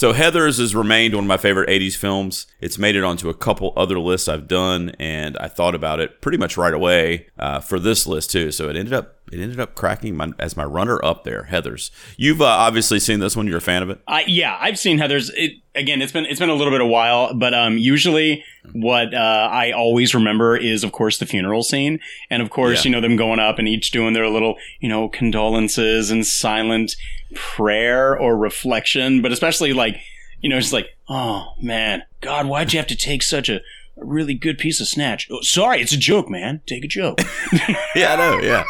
[0.00, 2.46] So Heather's has remained one of my favorite 80s films.
[2.58, 6.22] It's made it onto a couple other lists I've done, and I thought about it
[6.22, 8.50] pretty much right away uh, for this list too.
[8.50, 11.44] So it ended up it ended up cracking my, as my runner up there.
[11.44, 11.90] Heather's.
[12.16, 13.46] You've uh, obviously seen this one.
[13.46, 14.00] You're a fan of it.
[14.08, 15.30] I yeah, I've seen Heather's.
[15.30, 16.02] It again.
[16.02, 19.48] It's been it's been a little bit of a while, but um, usually what uh,
[19.50, 22.88] I always remember is, of course, the funeral scene, and of course, Yeah.
[22.88, 26.96] you know them going up and each doing their little, you know, condolences and silent
[27.34, 29.96] prayer or reflection, but especially like,
[30.40, 33.60] you know, just like, oh man, God, why'd you have to take such a
[33.96, 35.28] a really good piece of snatch?
[35.30, 36.62] Oh, sorry, it's a joke, man.
[36.66, 37.20] Take a joke.
[37.94, 38.38] yeah, I know.
[38.40, 38.64] Yeah.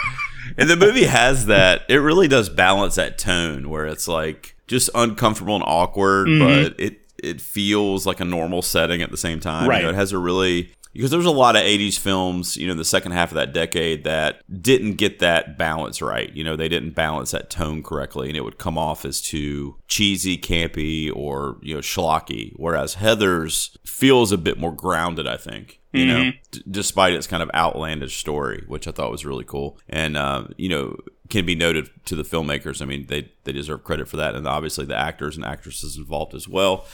[0.59, 1.83] And the movie has that.
[1.89, 6.65] It really does balance that tone where it's like just uncomfortable and awkward, Mm-hmm.
[6.73, 9.65] but it it feels like a normal setting at the same time.
[9.65, 9.83] You Right.
[9.83, 12.85] know, it has a really because there's a lot of 80s films, you know, the
[12.85, 16.33] second half of that decade that didn't get that balance right.
[16.35, 19.77] You know, they didn't balance that tone correctly and it would come off as too
[19.87, 22.55] cheesy, campy, or, you know, schlocky.
[22.57, 25.80] Whereas Heather's feels a bit more grounded, I think.
[25.93, 29.77] You know, d- despite its kind of outlandish story, which I thought was really cool,
[29.89, 30.97] and uh, you know,
[31.29, 32.81] can be noted to the filmmakers.
[32.81, 36.35] I mean, they they deserve credit for that, and obviously the actors and actresses involved
[36.35, 36.87] as well.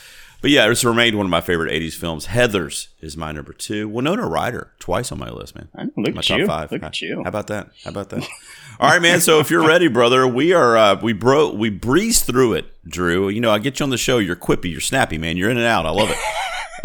[0.43, 2.27] But yeah, it's remained one of my favorite '80s films.
[2.27, 3.87] Heather's is my number two.
[3.89, 5.69] Winona Ryder twice on my list, man.
[5.75, 6.47] I know, look my at top you.
[6.47, 6.73] five.
[6.73, 7.23] Look at you.
[7.23, 7.71] How about that?
[7.85, 8.27] How about that?
[8.81, 9.21] All right, man.
[9.21, 13.29] So if you're ready, brother, we are uh, we bro we breezed through it Drew.
[13.29, 14.19] You know, I get you on the show.
[14.19, 14.71] You're quippy.
[14.71, 15.37] You're snappy, man.
[15.37, 15.85] You're in and out.
[15.87, 16.17] I love it.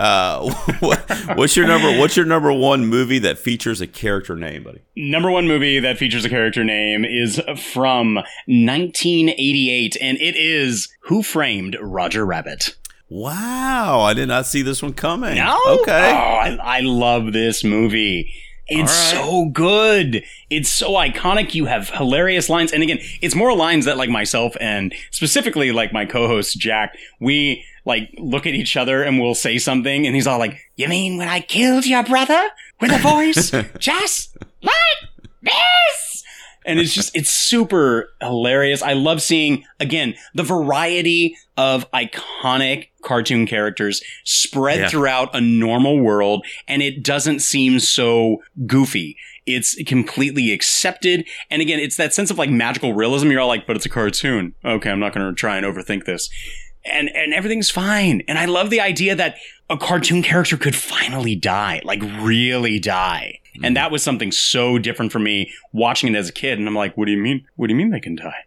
[0.01, 0.99] Uh, what,
[1.35, 1.99] what's your number?
[1.99, 4.81] What's your number one movie that features a character name, buddy?
[4.95, 7.39] Number one movie that features a character name is
[7.73, 8.15] from
[8.47, 12.75] 1988, and it is Who Framed Roger Rabbit.
[13.09, 15.35] Wow, I did not see this one coming.
[15.35, 15.59] No?
[15.67, 16.11] Okay.
[16.11, 18.33] Oh, I, I love this movie.
[18.71, 19.21] It's right.
[19.23, 20.23] so good.
[20.49, 21.53] It's so iconic.
[21.53, 22.71] You have hilarious lines.
[22.71, 27.65] And again, it's more lines that like myself and specifically like my co-host Jack, we
[27.85, 31.17] like look at each other and we'll say something and he's all like, You mean
[31.17, 32.41] when I killed your brother?
[32.79, 34.73] With a voice just like
[35.41, 36.10] this?
[36.65, 38.81] And it's just, it's super hilarious.
[38.83, 44.87] I love seeing, again, the variety of iconic cartoon characters spread Yeah.
[44.89, 49.17] throughout a normal world, and it doesn't seem so goofy.
[49.47, 51.25] It's completely accepted.
[51.49, 53.31] And again, it's that sense of like magical realism.
[53.31, 54.53] You're all like, but it's a cartoon.
[54.63, 56.29] Okay, I'm not going to try and overthink this.
[56.85, 58.21] And, and everything's fine.
[58.27, 59.35] And I love the idea that
[59.69, 63.39] a cartoon character could finally die, like really die.
[63.63, 66.57] And that was something so different for me watching it as a kid.
[66.59, 67.45] And I'm like, what do you mean?
[67.55, 68.45] What do you mean they can die?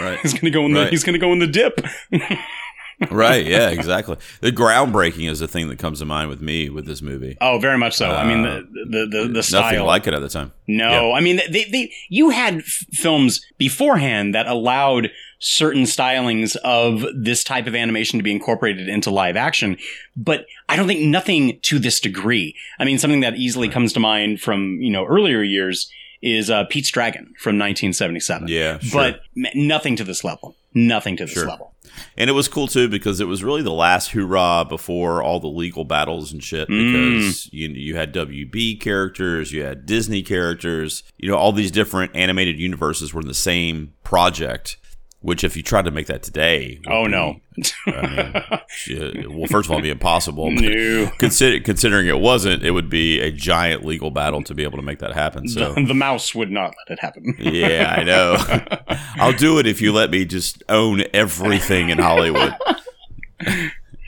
[0.00, 0.18] Right.
[0.22, 0.90] He's gonna go in the Right.
[0.90, 1.80] he's gonna go in the dip.
[3.10, 3.44] right.
[3.44, 3.70] Yeah.
[3.70, 4.16] Exactly.
[4.40, 7.36] The groundbreaking is the thing that comes to mind with me with this movie.
[7.40, 8.10] Oh, very much so.
[8.10, 10.52] I mean Uh, the the the, the Nothing like it at the time.
[10.68, 15.10] no, I mean they they you had f- films beforehand that allowed
[15.40, 19.76] certain stylings of this type of animation to be incorporated into live action,
[20.16, 22.56] but I don't think nothing to this degree.
[22.78, 25.90] I mean something that easily comes to mind from you know earlier years
[26.22, 28.48] is uh, Pete's Dragon from 1977.
[28.48, 28.78] Yeah.
[28.78, 28.98] Sure.
[29.00, 30.56] but m- nothing to this level.
[30.72, 31.46] Nothing to this Sure.
[31.46, 31.74] level.
[32.16, 35.46] And it was cool too because it was really the last hoorah before all the
[35.48, 36.68] legal battles and shit.
[36.68, 37.18] Mm.
[37.18, 42.16] Because you you had WB characters, you had Disney characters, you know, all these different
[42.16, 44.78] animated universes were in the same project.
[45.24, 47.40] Which, if you tried to make that today, Oh be- no.
[47.86, 48.42] I
[48.86, 50.50] mean, well, first of all, it'd be impossible.
[50.50, 51.10] No.
[51.18, 54.82] Consider, considering it wasn't, it would be a giant legal battle to be able to
[54.82, 55.48] make that happen.
[55.48, 57.34] So, the, the mouse would not let it happen.
[57.38, 58.36] yeah, I know.
[59.16, 62.54] I'll do it if you let me just own everything in Hollywood.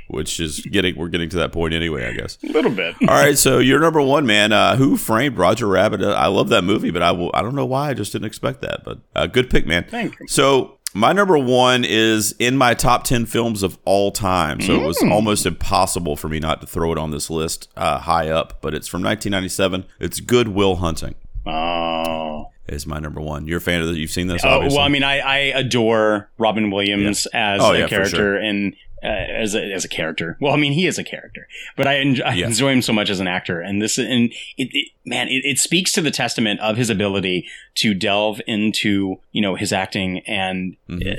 [0.09, 2.39] Which is getting we're getting to that point anyway, I guess.
[2.45, 2.95] A little bit.
[3.03, 4.53] All right, so you're number one, man.
[4.53, 6.01] Uh, who framed Roger Rabbit?
[6.03, 8.27] Uh, I love that movie, but I will, I don't know why I just didn't
[8.27, 8.85] expect that.
[8.85, 9.85] But uh, good pick, man.
[9.91, 10.29] Thank you.
[10.29, 14.61] So my number one is in my top ten films of all time.
[14.61, 15.11] So it was Mm.
[15.11, 18.61] almost impossible for me not to throw it on this list uh, high up.
[18.61, 19.85] But it's from 1997.
[19.99, 21.17] It's Good Will Hunting.
[21.45, 22.51] Oh.
[22.69, 23.47] Is my number one.
[23.47, 23.97] You're a fan of this?
[23.97, 24.45] You've seen this?
[24.45, 24.77] Oh, obviously.
[24.79, 28.37] well, I mean, I, I adore Robin Williams as Oh, a yeah, character sure.
[28.37, 28.75] and
[29.07, 30.37] uh, as a, as a character.
[30.41, 33.09] Well, I mean, he is a character, but I, enjoy, I enjoy him so much
[33.11, 33.61] as an actor.
[33.61, 37.47] And this, and it, it man, it, it speaks to the testament of his ability
[37.77, 41.13] to delve into, you know, his acting and Mhm.
[41.13, 41.17] uh,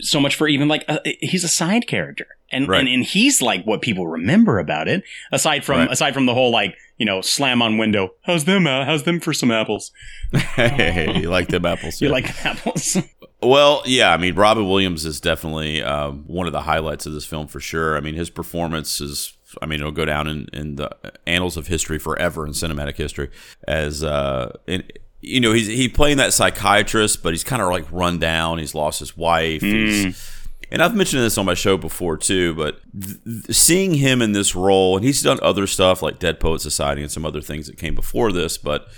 [0.00, 2.26] so much for even like, uh, he's a side character.
[2.50, 2.80] And, Right.
[2.80, 5.90] and and he's like what people remember about it, aside from Right.
[5.92, 8.14] aside from the whole like you know slam on window.
[8.22, 8.66] How's them?
[8.66, 9.92] Uh, how's them for some apples?
[10.32, 12.00] hey, you like them apples?
[12.00, 12.12] You yeah.
[12.14, 12.96] like apples?
[13.40, 14.12] Well, yeah.
[14.12, 17.60] I mean, Robin Williams is definitely um, one of the highlights of this film for
[17.60, 17.96] sure.
[17.96, 19.34] I mean, his performance is.
[19.62, 20.90] I mean, it'll go down in, in the
[21.26, 23.30] annals of history forever in cinematic history
[23.66, 24.82] as uh, in,
[25.20, 28.58] you know he's he playing that psychiatrist, but he's kind of like run down.
[28.58, 29.62] He's lost his wife.
[29.62, 30.34] He's,
[30.70, 34.32] and I've mentioned this on my show before too, but th- th- seeing him in
[34.32, 37.66] this role, and he's done other stuff like Dead Poet Society and some other things
[37.68, 38.88] that came before this, but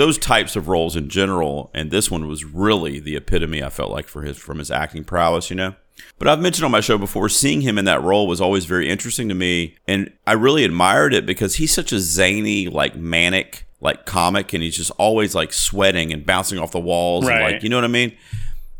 [0.00, 3.62] those types of roles in general, and this one was really the epitome.
[3.62, 5.74] I felt like for his from his acting prowess, you know.
[6.18, 8.88] But I've mentioned on my show before, seeing him in that role was always very
[8.88, 13.66] interesting to me, and I really admired it because he's such a zany, like manic,
[13.82, 17.62] like comic, and he's just always like sweating and bouncing off the walls, and like
[17.62, 18.16] you know what I mean.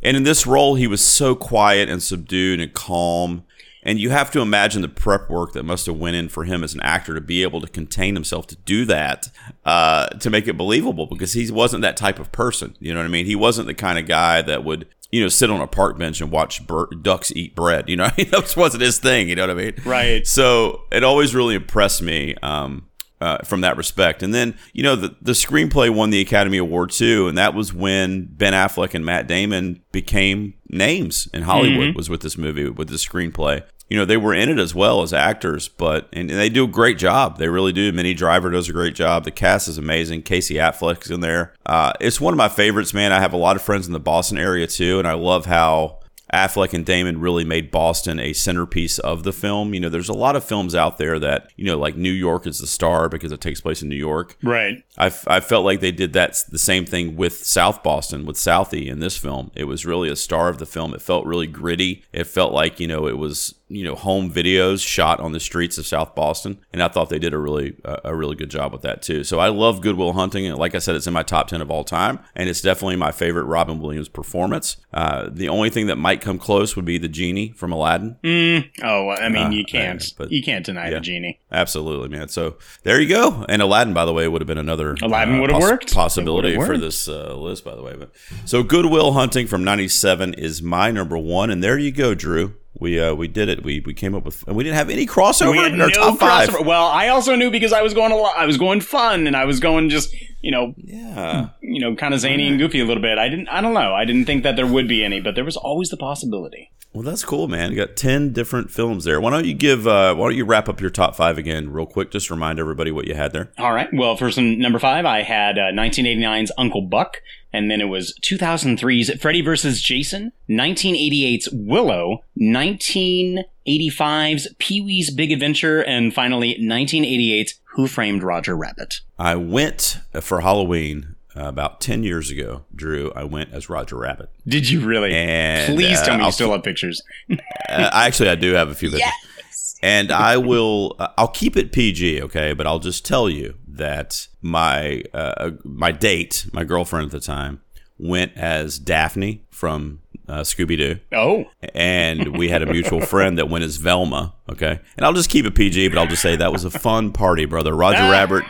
[0.03, 3.45] And in this role, he was so quiet and subdued and calm.
[3.83, 6.63] And you have to imagine the prep work that must have went in for him
[6.63, 9.29] as an actor to be able to contain himself to do that,
[9.65, 12.77] uh, to make it believable because he wasn't that type of person.
[12.79, 13.27] You know what I mean?
[13.27, 16.21] He wasn't the kind of guy that would, you know, sit on a park bench
[16.21, 17.89] and watch bir- ducks eat bread.
[17.89, 19.29] You know, that wasn't his thing.
[19.29, 19.75] You know what I mean?
[19.85, 20.27] Right.
[20.27, 22.90] So it always really impressed me um,
[23.21, 24.23] uh, from that respect.
[24.23, 27.29] And then, you know, the, the screenplay won the Academy Award too.
[27.29, 32.23] And that was when Ben Affleck and Matt Damon became names in Hollywood, was with
[32.23, 33.63] this movie, with the screenplay.
[33.89, 36.65] You know, they were in it as well as actors, but, and, and they do
[36.65, 37.39] a great job.
[37.39, 37.91] They really do.
[37.91, 39.25] Minnie Driver does a great job.
[39.25, 40.23] The cast is amazing.
[40.23, 41.55] Casey Affleck's in there.
[41.67, 43.13] Uh, it's one of my favorites, man.
[43.13, 45.01] I have a lot of friends in the Boston area too.
[45.01, 46.00] And I love how
[46.33, 49.75] Affleck and Damon really made Boston a centerpiece of the film.
[49.75, 52.47] You know, there's a lot of films out there that you know, like New York
[52.47, 54.37] is the star because it takes place in New York.
[54.43, 54.83] Right.
[54.97, 58.37] I, f- I felt like they did that the same thing with South Boston with
[58.37, 59.51] Southie in this film.
[59.55, 60.95] It was really a star of the film.
[60.95, 62.05] It felt really gritty.
[62.13, 65.79] It felt like you know it was you know home videos shot on the streets
[65.79, 68.83] of South Boston, and I thought they did a really a really good job with
[68.83, 69.23] that too.
[69.25, 71.61] So I love Good Will Hunting, and like I said, it's in my top ten
[71.61, 74.77] of all time, and it's definitely my favorite Robin Williams performance.
[74.93, 78.17] Uh, the only thing that might come close would be the genie from Aladdin.
[78.25, 78.71] Mm.
[78.83, 80.95] Oh, I mean, Uh, you can't uh, but- you can't deny yeah.
[80.95, 81.39] the genie.
[81.53, 82.29] Absolutely, man.
[82.29, 83.45] So there you go.
[83.49, 85.95] And Aladdin, by the way, would have been another Aladdin uh, would've worked.
[85.95, 87.95] possibility It would've for this uh, list, by the way.
[87.97, 88.11] But
[88.45, 92.55] so Good Will Hunting from '97 is my number one, and there you go, Drew.
[92.79, 93.63] We uh, we did it.
[93.65, 95.89] We we came up with, and we didn't have any crossover we had in our
[95.89, 96.49] no top five.
[96.49, 96.65] crossover.
[96.65, 98.37] Well, I also knew because I was going a lot.
[98.39, 102.15] I was going fun, and I was going just you know Yeah, you know kind
[102.15, 103.19] of zany and goofy a little bit.
[103.19, 103.49] I didn't.
[103.49, 103.93] I don't know.
[103.95, 106.71] I didn't think that there would be any, but there was always the possibility.
[106.93, 107.71] well, that's cool, man.
[107.73, 109.21] You got ten different films there.
[109.21, 109.87] Why don't you give?
[109.89, 112.11] Uh, why don't you wrap up your top five again, real quick?
[112.13, 113.51] Just remind everybody what you had there.
[113.59, 113.89] All right.
[113.93, 117.19] Well, first number five, I had uh, 1989's Uncle Buck,
[117.53, 119.81] and then it was 2003's Freddy vs.
[119.81, 129.01] Jason, 1988's Willow, 1985's Pee Wee's Big Adventure, and finally 1988's Who Framed Roger Rabbit.
[129.19, 132.65] I went uh, for Halloween uh, about ten years ago.
[132.75, 134.31] Drew, I went as Roger Rabbit.
[134.47, 135.15] Did you really?
[135.15, 137.03] And, Please uh, tell me you I'll still have pictures.
[137.69, 139.79] Uh, actually, I do have a few bits.
[139.81, 140.97] And I will.
[140.99, 142.53] Uh, I'll keep it PG, okay?
[142.53, 147.61] But I'll just tell you that my uh, my date, my girlfriend at the time,
[147.99, 153.49] went as Daphne from uh, Scooby Doo, Oh, and we had a mutual friend that
[153.49, 154.35] went as Velma.
[154.49, 157.13] Okay, and I'll just keep it PG, but I'll just say that was a fun
[157.13, 157.75] party, brother.
[157.75, 158.45] Roger Rabbit,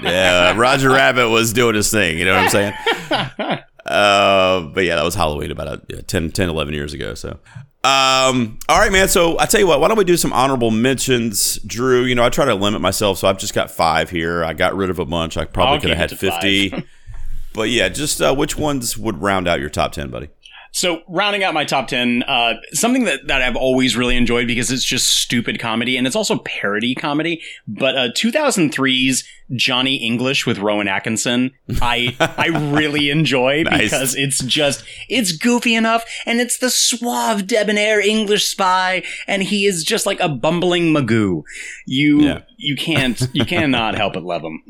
[0.56, 2.18] Roger Rabbit was doing his thing.
[2.18, 2.74] You know what I'm
[3.09, 3.61] saying?
[3.86, 7.14] Uh, but yeah, that was Halloween about uh, yeah, 10, 10, 11 years ago.
[7.14, 7.38] So,
[7.82, 9.08] um, all right, man.
[9.08, 12.04] So I tell you what, why don't we do some honorable mentions, Drew?
[12.04, 14.44] You know, I try to limit myself, so I've just got five here.
[14.44, 15.36] I got rid of a bunch.
[15.36, 16.72] I probably could have had fifty.
[17.54, 20.28] but yeah, just uh, which ones would round out your top ten, buddy?
[20.72, 24.70] So, rounding out my top 10, uh, something that, that I've always really enjoyed because
[24.70, 27.42] it's just stupid comedy and it's also parody comedy.
[27.66, 29.24] But uh, 2003's
[29.56, 31.50] Johnny English with Rowan Atkinson,
[31.83, 33.83] I I really enjoy Nice.
[33.90, 39.66] because it's just it's goofy enough and it's the suave, debonair English spy, and he
[39.66, 41.42] is just like a bumbling magoo.
[41.87, 42.42] You Yeah.
[42.59, 44.62] you can't you cannot help but love him.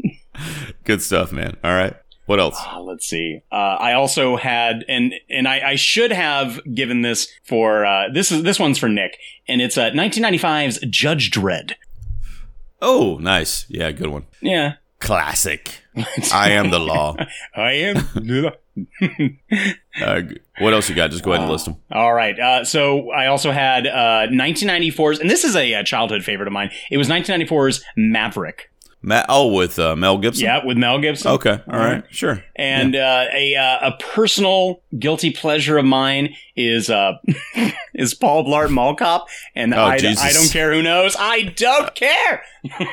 [0.85, 1.59] Good stuff, man.
[1.63, 1.95] All right,
[2.31, 2.57] what else?
[2.65, 3.43] Uh, let's see.
[3.51, 8.31] Uh, I also had, and and I, I should have given this for uh, this
[8.31, 11.73] is this one's for Nick, and it's uh, 1995's Judge Dredd.
[12.81, 13.67] Oh, nice.
[13.69, 14.27] Yeah, good one.
[14.41, 15.83] Yeah, Classic.
[16.33, 17.17] I am the law.
[17.57, 17.97] I am.
[20.01, 21.11] Uh, g- what else you got?
[21.11, 21.77] Just go ahead and list them.
[21.91, 22.39] All right.
[22.39, 26.53] Uh, so I also had uh, 1994's, and this is a, uh childhood favorite of
[26.55, 26.71] mine.
[26.91, 28.70] It was 1994's Maverick.
[29.03, 29.27] Matt.
[29.29, 30.45] Oh, with uh, Mel Gibson.
[30.45, 31.31] Yeah, with Mel Gibson.
[31.33, 31.61] Okay.
[31.67, 32.05] All right.
[32.11, 32.45] Sure.
[32.57, 37.15] And uh, a uh, a personal guilty pleasure of mine is uh,
[37.95, 40.23] is Paul Blart Mall Cop, and Oh, I, Jesus.
[40.23, 41.17] I don't care who knows.
[41.19, 42.43] I don't care.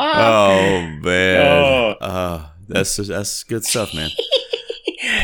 [0.00, 1.46] Oh man.
[1.46, 1.90] Oh.
[2.00, 4.10] Uh, that's that's good stuff, man.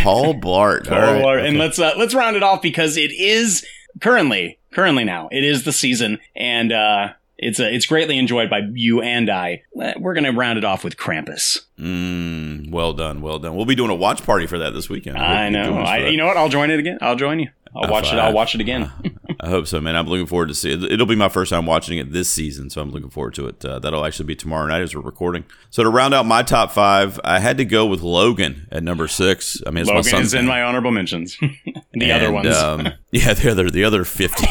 [0.03, 0.85] Paul Blart.
[0.89, 1.23] Paul right.
[1.23, 1.39] Blart.
[1.39, 1.49] Okay.
[1.49, 3.65] And let's uh, let's round it off because it is
[4.01, 7.09] currently currently now it is the season, and uh,
[7.45, 9.63] it's uh, it's greatly enjoyed by you and I.
[9.81, 11.61] Uh, We're gonna round it off with Krampus.
[11.79, 13.21] Mm, well done.
[13.21, 13.55] Well done.
[13.55, 15.19] We'll be doing a watch party for that this weekend.
[15.19, 15.81] I you can join know.
[15.83, 16.37] I, you know what?
[16.37, 16.99] I'll join it again.
[17.01, 17.51] I'll join you.
[17.77, 18.19] I'll watch it.
[18.21, 18.89] I'll watch it again.
[19.41, 19.97] I hope so, man.
[19.97, 20.85] I'm looking forward to see it.
[20.85, 23.65] It'll be my first time watching it this season, so I'm looking forward to it.
[23.65, 25.45] Uh, that'll actually be tomorrow night as we're recording.
[25.71, 29.09] So to round out my top five, I had to go with Logan at number
[29.09, 29.61] six.
[29.67, 31.37] I mean, Logan is in my honorable mentions.
[31.93, 32.57] the other And, ones.
[32.57, 34.47] um, yeah, the other the other fifty.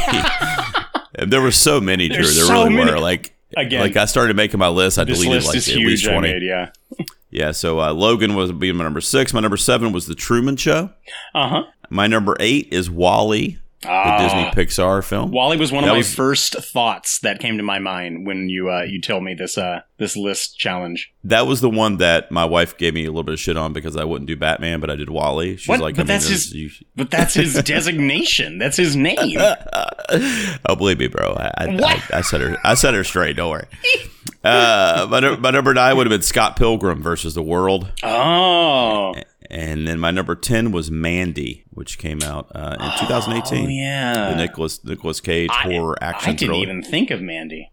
[1.15, 2.17] And there were so many, Drew.
[2.23, 2.91] There's There so really many.
[2.91, 2.99] were.
[2.99, 3.81] Like Again.
[3.81, 4.97] like I started making my list.
[4.97, 6.31] I deleted like at least twenty.
[6.33, 6.69] made, yeah.
[7.29, 7.51] Yeah.
[7.51, 9.33] So uh, Logan was being my number six.
[9.33, 10.91] My number seven was the Truman Show.
[11.33, 11.63] Uh huh.
[11.89, 14.17] My number eight is WALL-E, the Ah.
[14.19, 15.31] Disney Pixar film.
[15.31, 18.49] WALL-E was one of That my was- first thoughts that came to my mind when
[18.49, 21.11] you uh, you told me this uh, this list challenge.
[21.23, 23.71] That was the one that my wife gave me a little bit of shit on
[23.73, 25.57] because I wouldn't do Batman, but I did WALL-E.
[25.57, 25.79] She's What?
[25.79, 28.57] like, But I that's there's- his- you- But that's his designation.
[28.57, 29.17] That's his name.
[30.09, 31.33] oh, believe me, bro.
[31.33, 32.13] I, I, What?
[32.13, 32.57] I, I set her.
[32.63, 33.35] I set her straight.
[33.35, 33.67] Don't worry.
[34.45, 39.15] Uh, my, my number nine would have been Scott Pilgrim versus the World, Oh,
[39.49, 43.65] and then my number ten was Mandy, which came out uh, in 2018.
[43.65, 44.29] oh yeah.
[44.31, 46.63] The Nicolas Nicolas Cage I- horror action I didn't thriller.
[46.63, 47.69] even think of Mandy.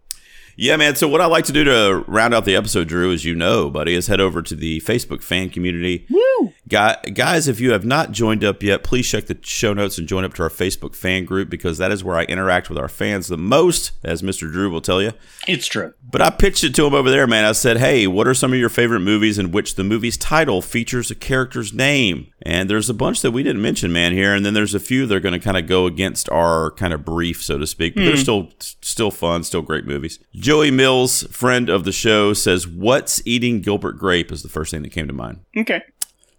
[0.61, 0.95] Yeah, man.
[0.95, 3.67] So what I like to do to round out the episode, Drew, as you know,
[3.67, 6.05] buddy, is head over to the Facebook fan community.
[6.07, 6.53] Woo!
[6.67, 10.23] Guys, if you have not joined up yet, please check the show notes and join
[10.23, 13.27] up to our Facebook fan group because that is where I interact with our fans
[13.27, 14.51] the most, as Mr.
[14.51, 15.13] Drew will tell you.
[15.47, 15.95] It's true.
[16.03, 17.43] But I pitched it to him over there, man.
[17.43, 20.61] I said, hey, what are some of your favorite movies in which the movie's title
[20.61, 22.31] features a character's name?
[22.43, 24.35] And there's a bunch that we didn't mention, man, here.
[24.35, 26.93] And then there's a few that are going to kind of go against our kind
[26.93, 27.95] of brief, so to speak.
[27.95, 28.21] But they're hmm.
[28.21, 30.19] still still fun, still great movies.
[30.51, 34.81] Joey Mills, friend of the show, says, What's Eating Gilbert Grape is the first thing
[34.81, 35.39] that came to mind.
[35.55, 35.81] Okay.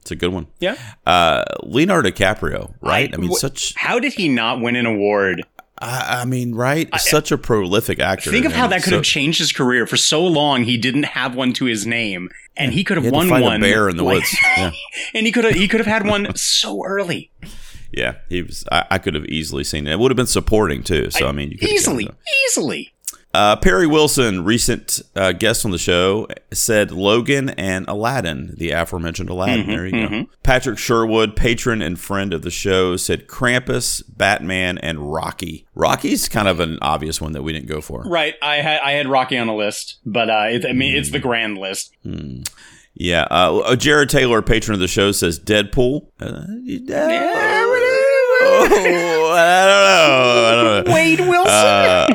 [0.02, 0.48] It's a good one.
[0.60, 0.76] Yeah.
[1.06, 3.10] Uh, Leonardo DiCaprio, right?
[3.10, 3.72] I, mean, wh- such.
[3.74, 5.46] How did he not win an award?
[5.78, 6.90] I, I mean, right?
[7.00, 8.30] such a prolific actor.
[8.30, 9.86] Think of how that could So- have changed his career.
[9.86, 13.06] For so long, he didn't have one to his name, and he could have He
[13.16, 13.60] had to won one.
[13.62, 14.36] bear in the like- woods.
[14.58, 14.72] Yeah.
[15.14, 17.30] and he could have he could have had one so early,
[17.92, 18.62] Yeah, he was.
[18.70, 19.92] I, I could have easily seen it.
[19.92, 21.10] It would have been supporting too.
[21.10, 22.10] So I, mean, you could easily,
[22.48, 22.92] easily.
[23.34, 29.30] Uh, Perry Wilson, recent uh, guest on the show, said Logan and Aladdin, the aforementioned
[29.30, 29.66] Aladdin.
[29.66, 30.26] there you go.
[30.42, 35.66] Patrick Sherwood, patron and friend of the show, said Krampus, Batman, and Rocky.
[35.74, 38.02] Rocky's kind of an obvious one that we didn't go for.
[38.02, 38.34] Right.
[38.42, 41.18] I had I had Rocky on the list, but uh, it, I mean it's the
[41.18, 41.94] grand list.
[42.94, 43.22] Yeah.
[43.30, 46.08] Uh, Jarrod Taylor, patron of the show, says Deadpool.
[46.20, 47.61] Uh, oh,
[48.64, 50.44] I don't know.
[50.44, 50.94] I don't know.
[50.94, 51.52] Wade Wilson.
[51.52, 52.08] Uh,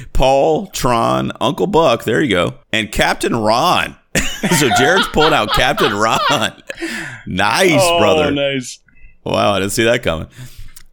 [0.12, 3.96] Paul, Tron, Uncle Buck, there you go, and Captain Ron.
[4.16, 6.20] so Jarrod's pulling out Captain Ron.
[7.26, 8.30] Nice, oh, brother.
[8.30, 8.78] nice.
[9.24, 10.26] Wow, I didn't see that coming.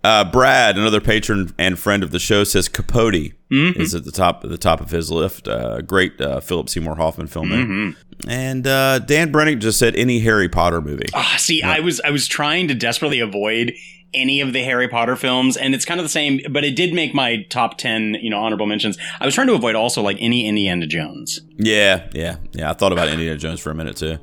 [0.08, 3.80] Uh, Brad, another patron and friend of the show, says Capote Mm-hmm.
[3.82, 5.48] is at the top the top of his list.
[5.48, 7.48] Uh, great uh, Philip Seymour Hoffman film.
[7.50, 8.30] Mm-hmm.
[8.30, 11.08] And uh, Dan Brenic just said any Harry Potter movie.
[11.14, 13.74] Ah, see, I was I was trying to desperately avoid
[14.14, 16.94] any of the Harry Potter films, and it's kind of the same, but it did
[16.94, 18.98] make my top ten, you know, honorable mentions.
[19.20, 21.42] I was trying to avoid also like any Indiana Jones.
[21.58, 22.70] Yeah, yeah, yeah.
[22.70, 24.18] I thought about Indiana Jones for a minute too.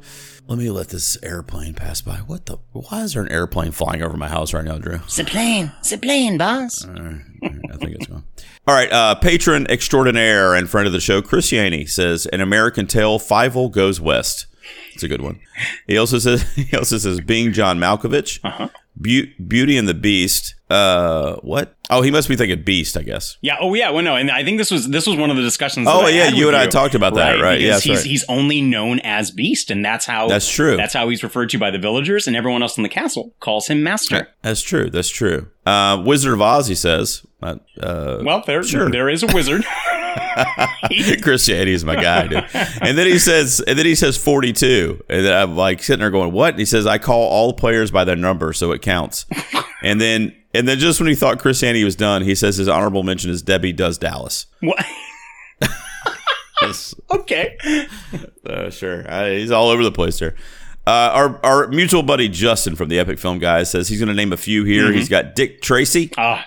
[0.46, 2.16] Let me let this airplane pass by.
[2.16, 2.58] What the?
[2.72, 4.98] Why is there an airplane flying over my house right now, Drew?
[4.98, 6.84] The plane, the plane, boss.
[6.84, 8.24] I think it's gone.
[8.66, 12.86] All right, uh, patron extraordinaire and friend of the show, Chris Yeany says, "An American
[12.86, 14.46] Tale: Fievel Goes West."
[14.92, 15.40] It's a good one.
[15.86, 18.68] He also says he also says being John Malkovich, uh-huh.
[18.96, 20.54] Beau- Beauty and the Beast.
[20.74, 21.76] Uh, what?
[21.90, 23.36] Oh, he must be thinking Beast, I guess.
[23.42, 23.56] Yeah.
[23.60, 23.90] Oh, yeah.
[23.90, 25.86] Well, no, and I think this was this was one of the discussions.
[25.88, 27.58] Oh, yeah, you and I talked about that, right?
[27.58, 28.06] because Yeah, he's right.
[28.10, 30.76] he's only known as Beast, and that's how That's true.
[30.76, 33.68] That's how he's referred to by the villagers, and everyone else in the castle calls
[33.68, 34.28] him Master.
[34.42, 34.90] That's true.
[34.90, 35.48] That's true.
[35.66, 37.24] Uh, Wizard of Oz, he says.
[37.42, 38.90] Uh, uh, Well, there Sure.
[38.90, 39.64] there is a wizard.
[41.22, 42.44] Chris Yeany is my guy, dude.
[42.80, 45.04] And then he says, and then he says 42.
[45.08, 46.50] And then I'm like sitting there going, what?
[46.54, 49.26] And he says, I call all players by their number, so it counts.
[49.84, 52.68] And then, and then just when he thought Chris Christianity was done, he says his
[52.68, 54.46] honorable mention is Debbie does Dallas.
[54.60, 54.84] what?
[57.10, 57.56] Okay.
[58.48, 59.04] uh, sure.
[59.10, 60.34] Uh, he's all over the place there.
[60.86, 64.14] Uh, our our mutual buddy Justin from the Epic Film Guys says he's going to
[64.14, 64.92] name a few here.
[64.92, 66.44] He's got Dick Tracy, Ah,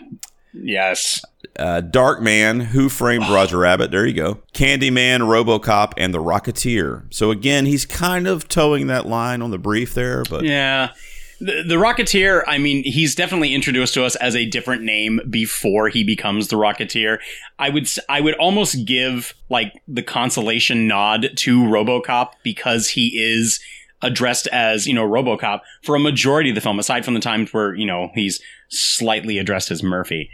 [0.54, 1.22] yes.
[1.58, 3.90] uh, Dark Man, Who Framed Roger Rabbit.
[3.92, 4.40] There you go.
[4.54, 7.12] Candyman, RoboCop, and The Rocketeer.
[7.14, 10.92] So again, he's kind of towing that line on the brief there, but Yeah.
[11.40, 15.90] The, the Rocketeer, I mean, he's definitely introduced to us as a different name before
[15.90, 17.20] he becomes the Rocketeer.
[17.60, 23.60] I would I would almost give like the consolation nod to RoboCop because he is
[24.02, 27.54] addressed as, you know, RoboCop for a majority of the film aside from the times
[27.54, 30.30] where, you know, he's slightly addressed as Murphy.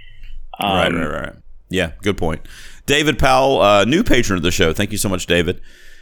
[0.59, 1.35] Um, right, right, right.
[1.69, 2.41] Yeah, good point.
[2.85, 4.73] David Powell, uh, new patron of the show.
[4.73, 5.61] Thank you so much, David.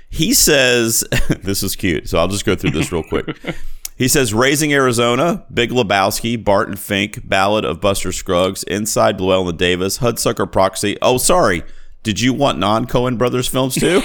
[0.10, 1.04] He says,
[1.42, 2.10] this is cute.
[2.10, 3.38] So I'll just go through this real quick.
[4.02, 10.00] He says, Raising Arizona, Big Lebowski, Barton Fink, Ballad of Buster Scruggs, Inside Llewyn Davis,
[10.00, 10.98] Hudsucker Proxy.
[11.04, 11.62] Oh, sorry.
[12.02, 14.02] Did you want non Coen Brothers films too?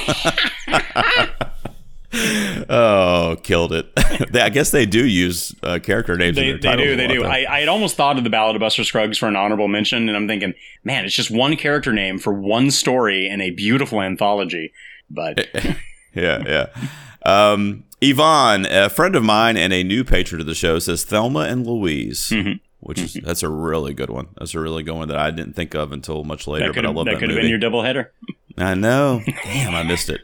[2.69, 3.91] oh, killed it.
[4.33, 6.37] They- I guess they do use uh, character names.
[6.37, 7.25] They, in they their titles do, they do.
[7.25, 10.11] I, I had almost thought of the Ballad of Buster Scruggs for an honorable mention,
[10.11, 10.53] and I'm thinking,
[10.85, 14.75] man, it's just one character name for one story in a beautiful anthology.
[15.09, 15.49] But
[16.15, 16.67] yeah, yeah.
[17.25, 21.41] Um, Yvonne, a friend of mine and a new patron of the show, says Thelma
[21.41, 22.59] and Louise, Mm-hmm.
[22.81, 24.29] which is that's a really good one.
[24.39, 26.73] That's a really good one that I didn't think of until much later.
[26.73, 28.13] But I love that that, could have been your double header.
[28.59, 29.23] I know.
[29.45, 30.21] Damn, I missed it.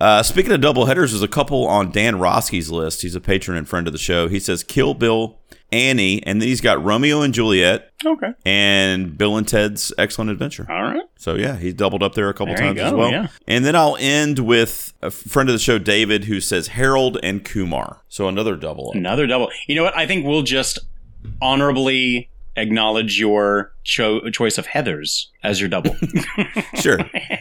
[0.00, 3.02] Uh, speaking of double headers, there's a couple on Dan Roske's list.
[3.02, 4.28] He's a patron and friend of the show.
[4.28, 5.36] He says Kill Bill,
[5.70, 10.66] Annie, and then he's got Romeo and Juliet Okay, and Bill and Ted's Excellent Adventure.
[10.70, 11.02] all right.
[11.18, 13.10] So yeah, he's doubled up there a couple There times as well.
[13.10, 13.26] yeah.
[13.46, 17.44] And then I'll end with a friend of the show, David, who says Harold and
[17.44, 18.02] Kumar.
[18.08, 18.90] So another double.
[18.90, 18.94] Up.
[18.94, 19.50] Another double.
[19.66, 19.96] You know what?
[19.96, 20.78] I think we'll just
[21.42, 25.94] honorably acknowledge your cho- choice of Heather's as your double.
[26.80, 26.98] Sure,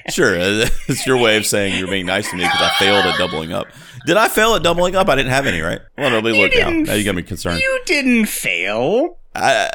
[0.10, 0.36] sure.
[0.88, 3.52] It's your way of saying you're being nice to me because I failed at doubling
[3.54, 3.68] up.
[4.08, 5.10] Did I fail at doubling up?
[5.10, 5.82] I didn't have any, right?
[5.98, 6.70] Well, let me look now.
[6.70, 7.60] Now you got me concerned.
[7.60, 9.18] you didn't fail.
[9.36, 9.70] I,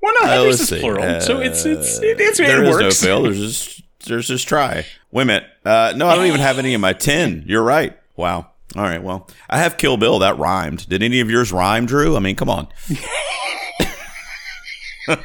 [0.00, 0.78] Well, no, uh, Heather's is see.
[0.80, 3.02] plural, so it's it's it, it's, There it is works.
[3.02, 3.22] no fail.
[3.24, 4.86] There's just there's just try.
[5.10, 5.44] Wait a minute.
[5.64, 7.42] Uh, no, I don't even have any in my ten.
[7.48, 7.98] You're right.
[8.16, 8.50] Wow.
[8.76, 9.02] All right.
[9.02, 10.20] Well, I have Kill Bill.
[10.20, 10.88] That rhymed.
[10.88, 12.14] Did any of yours rhyme, Drew?
[12.16, 12.68] I mean, come on.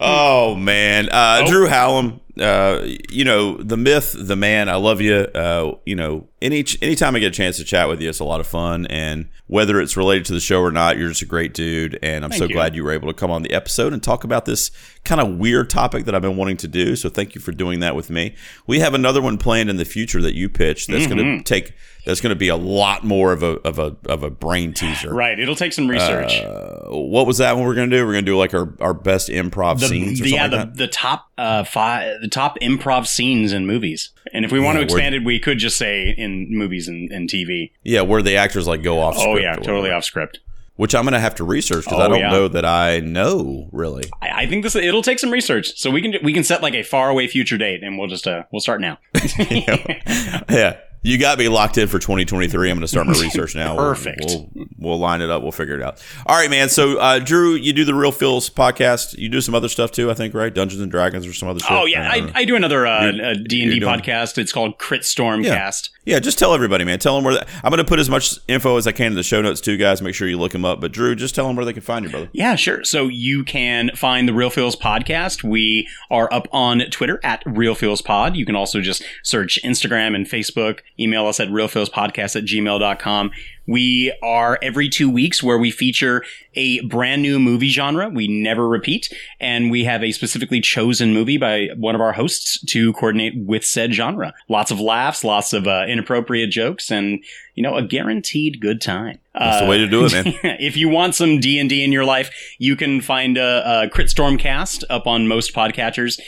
[0.00, 2.20] oh man, uh, Drew Hallum.
[2.40, 4.68] Uh, you know the myth, the man.
[4.68, 5.14] I love you.
[5.14, 8.24] Uh, you know, any anytime I get a chance to chat with you, it's a
[8.24, 8.86] lot of fun.
[8.88, 11.98] And whether it's related to the show or not, you're just a great dude.
[12.02, 12.52] And I'm so you.
[12.54, 14.70] glad you were able to come on the episode and talk about this
[15.04, 16.94] kind of weird topic that I've been wanting to do.
[16.94, 18.34] So thank you for doing that with me.
[18.66, 20.88] We have another one planned in the future that you pitched.
[20.90, 21.16] That's Mm-hmm.
[21.16, 21.72] going to take.
[22.06, 25.12] That's going to be a lot more of a of a of a brain teaser.
[25.12, 26.32] Right, it'll take some research.
[26.40, 28.06] Uh, what was that one we're going to do?
[28.06, 30.70] We're going to do like our, our best improv the, scenes or the- yeah, the,
[30.72, 34.10] the top uh, five, the top improv scenes in movies.
[34.32, 37.10] And if we want Yeah, to expand it, we could just say in movies and,
[37.10, 37.72] and TV.
[37.82, 39.16] Yeah, where the actors like go off.
[39.18, 40.38] Oh yeah, totally off script.
[40.76, 42.28] Which I'm going to have to research because I Oh, don't yeah.
[42.30, 44.04] know that I know really.
[44.20, 46.74] I, I think this it'll take some research, so we can we can set like
[46.74, 48.98] a far away future date, and we'll just uh we'll start now.
[49.50, 50.76] yeah.
[51.02, 52.68] You got me locked in for 2023.
[52.70, 53.76] I'm going to start my research now.
[53.76, 54.24] We'll- Perfect.
[54.26, 55.42] We'll, we'll, line it up.
[55.42, 56.02] We'll figure it out.
[56.26, 56.68] All right, man.
[56.68, 59.16] So, uh, Drew, you do the Reel Feels podcast.
[59.16, 60.52] You do some other stuff too, I think, right?
[60.52, 61.70] Dungeons and Dragons or some other stuff.
[61.82, 64.36] oh yeah, I, I do another uh, D and D podcast.
[64.38, 65.70] It's called Crit Storm Yeah.
[66.06, 67.00] Yeah, just tell everybody, man.
[67.00, 67.34] Tell them where.
[67.34, 69.60] The, I'm going to put as much info as I can in the show notes
[69.60, 70.00] too, guys.
[70.00, 70.80] Make sure you look them up.
[70.80, 72.28] But Drew, just tell them where they can find you, brother.
[72.32, 72.84] Yeah, sure.
[72.84, 75.42] So you can find the Reel Feels podcast.
[75.42, 78.36] We are up on Twitter at Reel Feels Pod.
[78.36, 80.78] You can also just search Instagram and Facebook.
[80.98, 83.32] Email us at reelfeelspodcast at gmail.com.
[83.66, 88.08] We are every two weeks where we feature a brand new movie genre.
[88.08, 89.12] We never repeat.
[89.40, 93.64] And we have a specifically chosen movie by one of our hosts to coordinate with
[93.64, 94.32] said genre.
[94.48, 97.22] Lots of laughs, lots of uh, inappropriate jokes, and,
[97.54, 99.18] you know, a guaranteed good time.
[99.34, 100.26] That's the way to do it, man.
[100.28, 103.82] Uh, if you want some D and D in your life, you can find a,
[103.82, 106.18] a Crit Stormcast up on most podcatchers.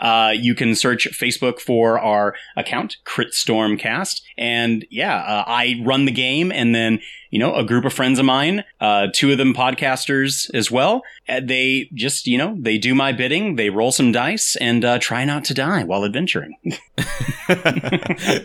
[0.00, 6.04] Uh, you can search Facebook for our account, Crit Stormcast, and yeah, uh, I run
[6.04, 9.38] the game, and then you know a group of friends of mine, uh, two of
[9.38, 11.02] them podcasters as well.
[11.28, 14.98] uh, they just you know they do my bidding, they roll some dice, and uh,
[14.98, 16.54] try not to die while adventuring.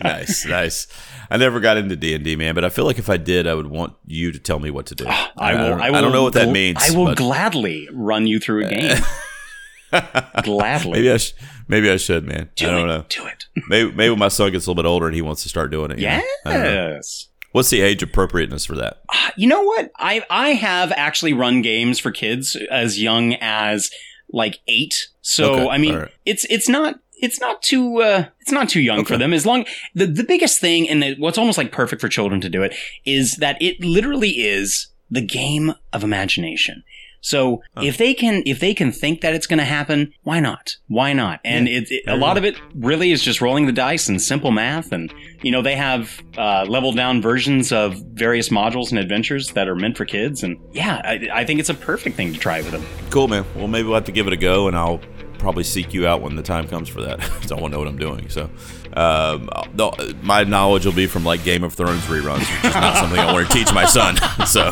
[0.02, 0.86] nice, nice.
[1.30, 3.46] I never got into D and D, man, but I feel like if I did,
[3.46, 5.06] I would want you to tell me what to do.
[5.36, 5.70] I will.
[5.70, 6.78] don't, I, will I don't know what that means.
[6.80, 8.98] I will but gladly run you through a game.
[10.42, 10.92] gladly.
[10.92, 11.34] maybe I, sh-
[11.68, 12.50] maybe I should, man.
[12.56, 12.86] do I don't it.
[12.92, 13.04] know.
[13.08, 13.44] Do it.
[13.68, 15.70] Maybe, maybe when my son gets a little bit older and he wants to start
[15.70, 15.98] doing it.
[15.98, 16.22] you know?
[16.44, 16.92] I don't know.
[16.94, 17.28] Yes.
[17.52, 19.02] What's the age appropriateness for that?
[19.36, 19.92] You know what?
[19.96, 23.90] I I have actually run games for kids as young as
[24.32, 25.08] like eight.
[25.22, 26.10] So Okay, I mean, right.
[26.26, 29.32] it's it's not it's not too uh, it's not too young for them.
[29.32, 32.62] As long the the biggest thing and what's almost like perfect for children to do
[32.64, 32.74] it
[33.06, 36.82] is that it literally is the game of imagination.
[37.24, 40.76] So if they can if they can think that it's going to happen, why not?
[40.88, 41.40] Why not?
[41.42, 44.50] And it, it, a lot of it really is just rolling the dice and simple
[44.50, 44.92] math.
[44.92, 45.12] And
[45.42, 49.74] you know they have uh, leveled down versions of various modules and adventures that are
[49.74, 50.42] meant for kids.
[50.42, 52.84] And yeah, I, I think it's a perfect thing to try with them.
[53.08, 53.46] Cool, man.
[53.56, 55.00] Well, maybe we'll have to give it a go, and I'll
[55.38, 57.20] probably seek you out when the time comes for that,
[57.50, 58.28] I want to know what I'm doing.
[58.28, 58.50] So,
[58.94, 59.48] um,
[60.22, 63.32] my knowledge will be from like Game of Thrones reruns, which is not something I
[63.32, 64.18] want to teach my son.
[64.46, 64.70] So,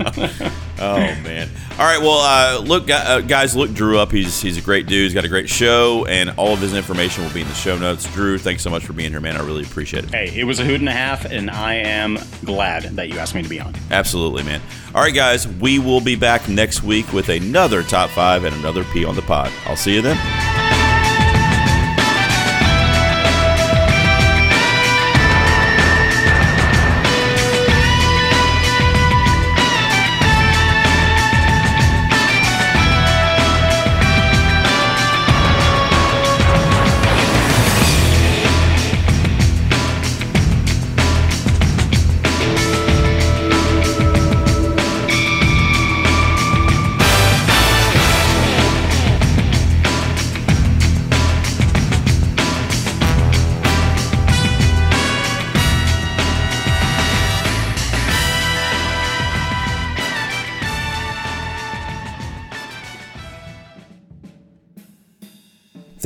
[0.78, 1.48] oh man.
[1.72, 2.00] All right.
[2.00, 4.10] Well, uh, look, uh, guys, look Drew up.
[4.10, 5.04] He's he's a great dude.
[5.04, 7.78] He's got a great show, and all of his information will be in the show
[7.78, 8.10] notes.
[8.12, 9.36] Drew, thanks so much for being here, man.
[9.36, 10.10] I really appreciate it.
[10.10, 13.34] Hey, it was a hoot and a half, and I am glad that you asked
[13.34, 13.74] me to be on.
[13.90, 14.60] Absolutely, man.
[14.94, 18.84] All right, guys, we will be back next week with another top five and another
[18.84, 19.52] P on the pod.
[19.66, 20.16] I'll see you then.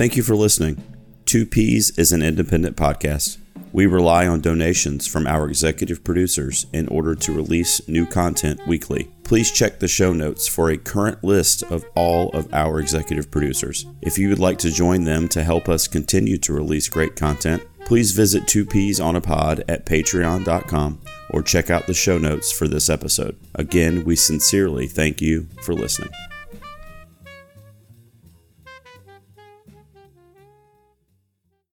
[0.05, 0.83] Thank you for listening.
[1.25, 3.39] Two Peas is an independent podcast.
[3.73, 9.09] We rely on donations from our executive producers in order to release new content weekly.
[9.23, 13.87] Please check the show notes for a current list of all of our executive producers.
[14.03, 17.63] If you would like to join them to help us continue to release great content,
[17.87, 21.01] please visit 2Ps on a pod at patreon.com
[21.31, 23.39] or check out the show notes for this episode.
[23.55, 26.11] Again, we sincerely thank you for listening.